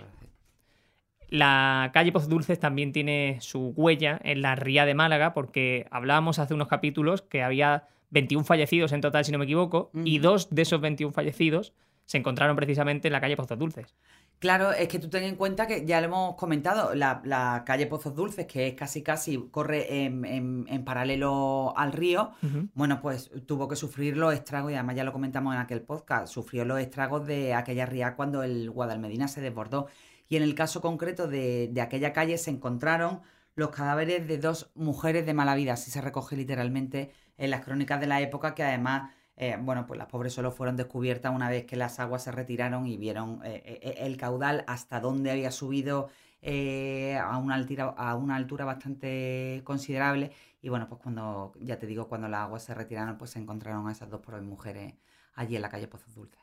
La 1.33 1.89
calle 1.95 2.11
Poz 2.11 2.29
Dulces 2.29 2.59
también 2.59 2.91
tiene 2.91 3.37
su 3.41 3.73
huella 3.75 4.19
en 4.23 4.43
la 4.43 4.53
ría 4.53 4.85
de 4.85 4.93
Málaga, 4.93 5.33
porque 5.33 5.87
hablábamos 5.89 6.37
hace 6.37 6.53
unos 6.53 6.67
capítulos 6.67 7.23
que 7.23 7.41
había 7.41 7.87
21 8.11 8.45
fallecidos 8.45 8.91
en 8.91 9.01
total, 9.01 9.25
si 9.25 9.31
no 9.31 9.39
me 9.39 9.45
equivoco, 9.45 9.89
y 10.05 10.19
dos 10.19 10.53
de 10.53 10.61
esos 10.61 10.79
21 10.79 11.11
fallecidos 11.11 11.73
se 12.05 12.19
encontraron 12.19 12.55
precisamente 12.55 13.07
en 13.07 13.13
la 13.13 13.19
calle 13.19 13.35
Pozos 13.35 13.57
Dulces. 13.57 13.95
Claro, 14.37 14.73
es 14.73 14.87
que 14.87 14.99
tú 14.99 15.09
ten 15.09 15.23
en 15.23 15.35
cuenta 15.35 15.65
que 15.65 15.87
ya 15.87 16.01
lo 16.01 16.05
hemos 16.05 16.35
comentado, 16.35 16.93
la, 16.93 17.63
calle 17.65 17.87
Pozos 17.87 18.13
Dulces, 18.13 18.45
que 18.45 18.67
es 18.67 18.75
casi 18.75 19.01
casi 19.01 19.47
corre 19.49 20.03
en, 20.05 20.85
paralelo 20.85 21.73
al 21.75 21.93
río, 21.93 22.33
bueno, 22.75 23.01
pues 23.01 23.31
tuvo 23.47 23.67
que 23.67 23.75
sufrir 23.75 24.17
los 24.17 24.35
estragos, 24.35 24.71
y 24.71 24.75
además 24.75 24.97
ya 24.97 25.03
lo 25.03 25.11
comentamos 25.11 25.55
en 25.55 25.61
aquel 25.61 25.81
podcast, 25.81 26.31
sufrió 26.31 26.63
los 26.63 26.79
estragos 26.79 27.25
de 27.25 27.55
aquella 27.55 27.87
ría 27.87 28.15
cuando 28.15 28.43
el 28.43 28.69
Guadalmedina 28.69 29.27
se 29.27 29.41
desbordó. 29.41 29.87
Y 30.33 30.35
en 30.35 30.41
el 30.41 30.55
caso 30.55 30.81
concreto 30.81 31.27
de, 31.27 31.71
aquella 31.79 32.11
calle 32.11 32.39
se 32.39 32.49
encontraron 32.49 33.21
los 33.53 33.69
cadáveres 33.69 34.27
de 34.27 34.39
dos 34.39 34.71
mujeres 34.73 35.27
de 35.27 35.35
mala 35.35 35.53
vida, 35.53 35.73
así 35.73 35.91
se 35.91 36.01
recoge 36.01 36.35
literalmente 36.35 37.11
en 37.37 37.51
las 37.51 37.63
crónicas 37.63 37.99
de 37.99 38.07
la 38.07 38.19
época, 38.19 38.55
que 38.55 38.63
además, 38.63 39.11
eh, 39.35 39.57
bueno, 39.61 39.85
pues 39.85 39.99
las 39.99 40.07
pobres 40.07 40.33
solo 40.33 40.51
fueron 40.51 40.75
descubiertas 40.75 41.35
una 41.35 41.51
vez 41.51 41.65
que 41.65 41.75
las 41.75 41.99
aguas 41.99 42.23
se 42.23 42.31
retiraron 42.31 42.87
y 42.87 42.97
vieron 42.97 43.41
eh, 43.43 43.61
eh, 43.63 43.95
el 43.99 44.17
caudal 44.17 44.63
hasta 44.65 44.99
dónde 44.99 45.29
había 45.29 45.51
subido 45.51 46.09
a, 46.41 47.37
una 47.37 47.53
altura, 47.53 47.93
a 47.95 48.15
una 48.15 48.35
altura 48.35 48.65
bastante 48.65 49.61
considerable. 49.63 50.31
Y 50.63 50.69
bueno, 50.69 50.89
pues 50.89 50.99
cuando, 50.99 51.53
ya 51.61 51.77
te 51.77 51.85
digo, 51.85 52.07
cuando 52.07 52.27
las 52.27 52.39
aguas 52.39 52.63
se 52.63 52.73
retiraron, 52.73 53.19
pues 53.19 53.29
se 53.29 53.37
encontraron 53.37 53.87
a 53.87 53.91
esas 53.91 54.09
dos 54.09 54.21
pobres 54.21 54.41
mujeres 54.41 54.95
allí 55.35 55.55
en 55.55 55.61
la 55.61 55.69
calle 55.69 55.87
Pozos 55.87 56.15
Dulces. 56.15 56.42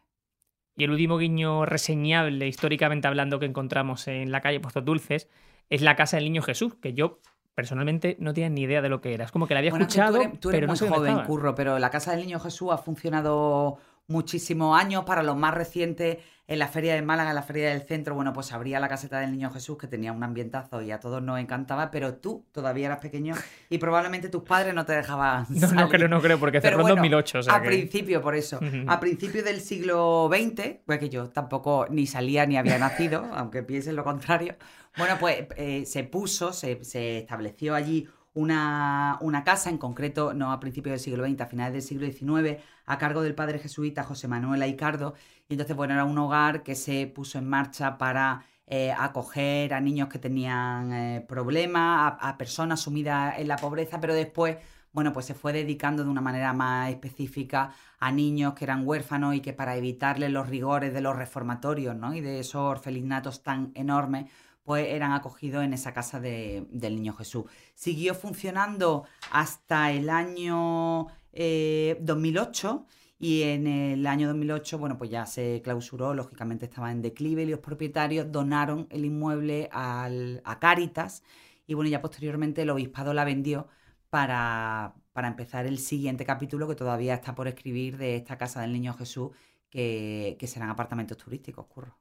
Y 0.76 0.84
el 0.84 0.90
último 0.90 1.18
guiño 1.18 1.66
reseñable, 1.66 2.46
históricamente 2.46 3.08
hablando, 3.08 3.38
que 3.38 3.46
encontramos 3.46 4.08
en 4.08 4.30
la 4.32 4.40
calle 4.40 4.60
Pozos 4.60 4.84
Dulces 4.84 5.28
es 5.68 5.82
la 5.82 5.96
casa 5.96 6.16
del 6.16 6.24
niño 6.24 6.42
Jesús, 6.42 6.74
que 6.76 6.94
yo 6.94 7.20
personalmente 7.54 8.16
no 8.20 8.32
tenía 8.32 8.48
ni 8.48 8.62
idea 8.62 8.80
de 8.80 8.88
lo 8.88 9.00
que 9.00 9.12
era. 9.12 9.24
Es 9.24 9.32
como 9.32 9.46
que 9.46 9.54
la 9.54 9.58
había 9.58 9.70
escuchado, 9.70 10.18
tú 10.40 10.50
eres, 10.50 10.68
muy 10.68 10.88
joven, 10.88 11.22
Curro, 11.26 11.54
pero 11.54 11.78
la 11.78 11.90
casa 11.90 12.12
del 12.12 12.20
niño 12.20 12.40
Jesús 12.40 12.70
ha 12.72 12.78
funcionado 12.78 13.78
muchísimos 14.10 14.78
años. 14.78 15.04
Para 15.04 15.22
los 15.22 15.36
más 15.36 15.54
recientes, 15.54 16.18
en 16.50 16.58
la 16.58 16.66
Feria 16.66 16.94
de 16.94 17.02
Málaga, 17.02 17.30
en 17.30 17.36
la 17.36 17.44
Feria 17.44 17.70
del 17.70 17.82
Centro, 17.82 18.16
bueno, 18.16 18.32
pues 18.32 18.50
abría 18.50 18.80
la 18.80 18.88
caseta 18.88 19.20
del 19.20 19.30
Niño 19.30 19.52
Jesús, 19.52 19.78
que 19.78 19.86
tenía 19.86 20.10
un 20.10 20.24
ambientazo 20.24 20.82
y 20.82 20.90
a 20.90 20.98
todos 20.98 21.22
nos 21.22 21.38
encantaba, 21.38 21.92
pero 21.92 22.14
tú 22.14 22.44
todavía 22.50 22.86
eras 22.86 22.98
pequeño 22.98 23.36
y 23.68 23.78
probablemente 23.78 24.28
tus 24.28 24.42
padres 24.42 24.74
no 24.74 24.84
te 24.84 24.92
dejaban. 24.92 25.46
No, 25.60 25.70
no 25.72 25.88
creo, 25.88 26.08
no 26.08 26.20
creo, 26.20 26.40
porque 26.40 26.60
cerró 26.60 26.80
en 26.80 26.88
2008. 26.88 27.40
O 27.46 27.52
a 27.52 27.62
principio, 27.62 28.20
por 28.20 28.34
eso. 28.34 28.58
A 28.88 28.98
principios 28.98 29.44
del 29.44 29.60
siglo 29.60 30.28
XX, 30.32 30.78
pues 30.84 30.98
que 30.98 31.08
yo 31.08 31.28
tampoco 31.28 31.86
ni 31.88 32.08
salía 32.08 32.44
ni 32.46 32.56
había 32.56 32.78
nacido, 32.78 33.28
aunque 33.34 33.62
piensen 33.62 33.94
lo 33.94 34.02
contrario. 34.02 34.56
Bueno, 34.96 35.18
pues 35.20 35.46
eh, 35.56 35.84
se 35.86 36.02
puso, 36.02 36.52
se, 36.52 36.82
se 36.82 37.18
estableció 37.18 37.76
allí 37.76 38.08
una, 38.34 39.18
una, 39.20 39.44
casa, 39.44 39.70
en 39.70 39.78
concreto 39.78 40.34
no 40.34 40.52
a 40.52 40.60
principios 40.60 40.92
del 40.92 41.00
siglo 41.00 41.26
XX, 41.26 41.40
a 41.40 41.46
finales 41.46 41.72
del 41.72 41.82
siglo 41.82 42.06
XIX, 42.06 42.62
a 42.86 42.98
cargo 42.98 43.22
del 43.22 43.34
padre 43.34 43.58
jesuita 43.58 44.04
José 44.04 44.28
Manuel 44.28 44.62
Aicardo. 44.62 45.14
Y 45.48 45.54
entonces, 45.54 45.76
bueno, 45.76 45.94
era 45.94 46.04
un 46.04 46.18
hogar 46.18 46.62
que 46.62 46.74
se 46.74 47.06
puso 47.06 47.38
en 47.38 47.48
marcha 47.48 47.98
para 47.98 48.44
eh, 48.72 48.92
acoger 48.96 49.74
a 49.74 49.80
niños 49.80 50.08
que 50.08 50.20
tenían 50.20 50.92
eh, 50.92 51.24
problemas, 51.28 52.14
a, 52.20 52.38
personas 52.38 52.80
sumidas 52.80 53.36
en 53.38 53.48
la 53.48 53.56
pobreza, 53.56 54.00
pero 54.00 54.14
después, 54.14 54.58
bueno, 54.92 55.12
pues 55.12 55.26
se 55.26 55.34
fue 55.34 55.52
dedicando 55.52 56.04
de 56.04 56.10
una 56.10 56.20
manera 56.20 56.52
más 56.52 56.88
específica 56.90 57.72
a 57.98 58.12
niños 58.12 58.54
que 58.54 58.64
eran 58.64 58.86
huérfanos 58.86 59.34
y 59.34 59.40
que 59.40 59.52
para 59.52 59.74
evitarles 59.76 60.30
los 60.30 60.48
rigores 60.48 60.94
de 60.94 61.00
los 61.00 61.16
reformatorios, 61.16 61.96
¿no? 61.96 62.14
Y 62.14 62.20
de 62.20 62.38
esos 62.38 62.62
orfelinatos 62.62 63.42
tan 63.42 63.72
enormes, 63.74 64.30
pues 64.62 64.86
eran 64.88 65.12
acogidos 65.12 65.64
en 65.64 65.72
esa 65.72 65.92
casa 65.92 66.20
del 66.20 66.96
Niño 66.96 67.14
Jesús. 67.14 67.44
Siguió 67.74 68.14
funcionando 68.14 69.04
hasta 69.32 69.90
el 69.92 70.10
año 70.10 71.06
2008 71.32 72.86
eh, 72.86 72.94
y 73.18 73.42
en 73.42 73.66
el 73.66 74.06
año 74.06 74.28
2008, 74.28 74.78
bueno, 74.78 74.96
pues 74.98 75.10
ya 75.10 75.26
se 75.26 75.60
clausuró, 75.62 76.14
lógicamente 76.14 76.66
estaba 76.66 76.90
en 76.90 77.02
declive 77.02 77.42
y 77.42 77.46
los 77.46 77.60
propietarios 77.60 78.32
donaron 78.32 78.86
el 78.90 79.04
inmueble 79.04 79.68
al, 79.72 80.40
a 80.44 80.58
Cáritas 80.58 81.22
y 81.66 81.74
bueno, 81.74 81.90
ya 81.90 82.00
posteriormente 82.00 82.62
el 82.62 82.70
obispado 82.70 83.14
la 83.14 83.24
vendió 83.24 83.68
para, 84.10 84.94
para 85.12 85.28
empezar 85.28 85.66
el 85.66 85.78
siguiente 85.78 86.24
capítulo 86.24 86.66
que 86.68 86.74
todavía 86.74 87.14
está 87.14 87.34
por 87.34 87.48
escribir 87.48 87.96
de 87.98 88.16
esta 88.16 88.38
casa 88.38 88.60
del 88.62 88.72
Niño 88.72 88.94
Jesús, 88.94 89.30
que, 89.70 90.36
que 90.38 90.46
serán 90.46 90.70
apartamentos 90.70 91.16
turísticos, 91.18 91.66
curro. 91.66 91.96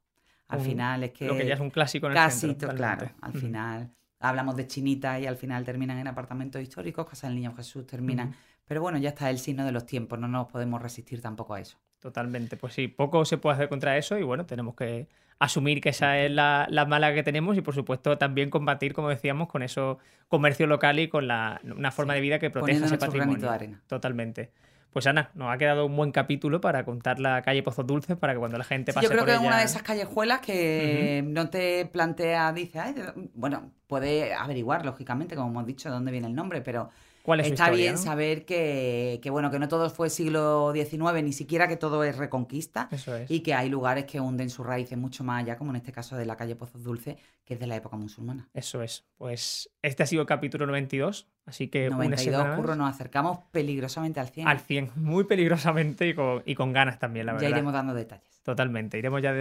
Al 0.49 0.59
final 0.59 1.03
es 1.03 1.11
que... 1.11 1.27
Lo 1.27 1.37
que 1.37 1.47
ya 1.47 1.53
es 1.53 1.59
un 1.59 1.69
clásico 1.69 2.07
en 2.07 2.11
el 2.11 2.15
casi, 2.17 2.47
centro, 2.47 2.69
claro. 2.75 3.09
Al 3.21 3.33
final 3.33 3.89
hablamos 4.19 4.55
de 4.57 4.67
Chinita 4.67 5.19
y 5.19 5.25
al 5.25 5.37
final 5.37 5.63
terminan 5.63 5.97
en 5.97 6.07
apartamentos 6.07 6.61
históricos, 6.61 7.07
Casa 7.07 7.27
del 7.27 7.37
Niño 7.37 7.55
Jesús 7.55 7.87
terminan... 7.87 8.35
Pero 8.65 8.81
bueno, 8.81 8.99
ya 8.99 9.09
está 9.09 9.31
el 9.31 9.39
signo 9.39 9.65
de 9.65 9.71
los 9.71 9.87
tiempos, 9.87 10.19
no 10.19 10.27
nos 10.27 10.47
podemos 10.47 10.79
resistir 10.79 11.23
tampoco 11.23 11.55
a 11.55 11.59
eso. 11.59 11.79
Totalmente, 11.99 12.55
pues 12.55 12.73
sí, 12.73 12.87
poco 12.87 13.25
se 13.25 13.39
puede 13.39 13.55
hacer 13.55 13.67
contra 13.67 13.97
eso 13.97 14.19
y 14.19 14.21
bueno, 14.21 14.45
tenemos 14.45 14.75
que 14.75 15.07
asumir 15.39 15.81
que 15.81 15.89
esa 15.89 16.19
es 16.19 16.29
la, 16.29 16.67
mala 16.87 17.13
que 17.13 17.23
tenemos 17.23 17.57
y 17.57 17.61
por 17.61 17.73
supuesto 17.73 18.17
también 18.19 18.51
combatir, 18.51 18.93
como 18.93 19.09
decíamos, 19.09 19.47
con 19.47 19.63
eso 19.63 19.97
comercio 20.27 20.67
local 20.67 20.99
y 20.99 21.07
con 21.07 21.27
la, 21.27 21.59
una 21.63 21.91
forma 21.91 22.13
de 22.13 22.21
vida 22.21 22.37
que 22.37 22.51
proteja 22.51 22.85
ese 22.85 22.97
patrimonio. 22.99 23.39
De 23.39 23.49
arena. 23.49 23.81
Totalmente. 23.87 24.51
Pues 24.91 25.05
Ana, 25.05 25.29
nos 25.35 25.53
ha 25.53 25.57
quedado 25.57 25.85
un 25.85 25.95
buen 25.95 26.11
capítulo 26.11 26.61
para 26.61 26.83
contar 26.83 27.19
la 27.19 27.41
calle 27.43 27.61
Pozos 27.61 27.85
Dulces 27.85 28.17
para 28.17 28.33
que 28.33 28.39
cuando 28.39 28.57
la 28.57 28.63
gente 28.63 28.91
pase 28.91 29.05
Yo 29.05 29.11
creo 29.11 29.25
que 29.25 29.33
es 29.33 29.39
una 29.39 29.59
de 29.59 29.65
esas 29.65 29.83
callejuelas 29.83 30.41
que 30.41 31.23
no 31.25 31.49
te 31.49 31.85
plantea, 31.85 32.51
dice, 32.53 32.79
Ay, 32.79 32.95
bueno, 33.35 33.71
puede 33.87 34.33
averiguar, 34.33 34.85
lógicamente, 34.85 35.35
como 35.35 35.49
hemos 35.49 35.67
dicho, 35.67 35.89
de 35.89 35.95
dónde 35.95 36.11
viene 36.11 36.27
el 36.27 36.35
nombre, 36.35 36.61
pero 36.61 36.89
Está 37.37 37.69
bien 37.69 37.97
saber 37.97 38.45
que, 38.45 39.21
bueno, 39.29 39.51
que 39.51 39.59
no 39.59 39.67
todo 39.67 39.89
fue 39.89 40.09
siglo 40.09 40.73
XIX, 40.73 41.23
ni 41.23 41.33
siquiera 41.33 41.67
que 41.67 41.77
todo 41.77 42.03
es 42.03 42.17
reconquista. 42.17 42.89
Y 43.27 43.41
que 43.41 43.53
hay 43.53 43.69
lugares 43.69 44.05
que 44.05 44.19
hunden 44.19 44.49
sus 44.49 44.65
raíces 44.65 44.97
mucho 44.97 45.23
más 45.23 45.43
allá, 45.43 45.57
como 45.57 45.71
en 45.71 45.77
este 45.77 45.91
caso 45.91 46.17
de 46.17 46.25
la 46.25 46.35
calle 46.35 46.55
Pozos 46.55 46.83
Dulce, 46.83 47.17
que 47.45 47.55
es 47.55 47.59
de 47.59 47.67
la 47.67 47.75
época 47.75 47.97
musulmana. 47.97 48.47
Eso 48.53 48.81
es. 48.81 49.05
Pues 49.17 49.69
este 49.81 50.03
ha 50.03 50.05
sido 50.05 50.21
el 50.21 50.27
capítulo 50.27 50.65
92, 50.65 51.27
así 51.45 51.67
que 51.67 51.89
92, 51.89 52.55
curro, 52.55 52.75
nos 52.75 52.89
acercamos 52.89 53.39
peligrosamente 53.51 54.19
al 54.19 54.29
100. 54.29 54.47
Al 54.47 54.59
100, 54.59 54.91
muy 54.95 55.23
peligrosamente 55.23 56.07
y 56.07 56.13
con, 56.13 56.41
y 56.45 56.55
con 56.55 56.73
ganas 56.73 56.99
también, 56.99 57.25
la 57.25 57.33
verdad. 57.33 57.47
Ya 57.47 57.55
iremos 57.55 57.73
dando 57.73 57.93
detalles. 57.93 58.41
Totalmente, 58.43 58.97
iremos 58.97 59.21
ya 59.21 59.33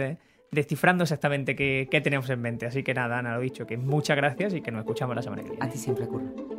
descifrando 0.51 1.03
exactamente 1.03 1.55
qué, 1.55 1.87
qué, 1.89 2.01
tenemos 2.01 2.29
en 2.29 2.41
mente. 2.41 2.65
Así 2.65 2.83
que 2.83 2.93
nada, 2.93 3.19
Ana, 3.19 3.35
lo 3.35 3.41
dicho, 3.41 3.65
que 3.65 3.77
muchas 3.77 4.17
gracias 4.17 4.53
y 4.53 4.61
que 4.61 4.71
nos 4.71 4.79
escuchamos 4.79 5.15
la 5.15 5.21
semana 5.21 5.43
que 5.43 5.51
viene. 5.51 5.65
A 5.65 5.69
ti 5.69 5.77
siempre, 5.77 6.05
curro. 6.05 6.58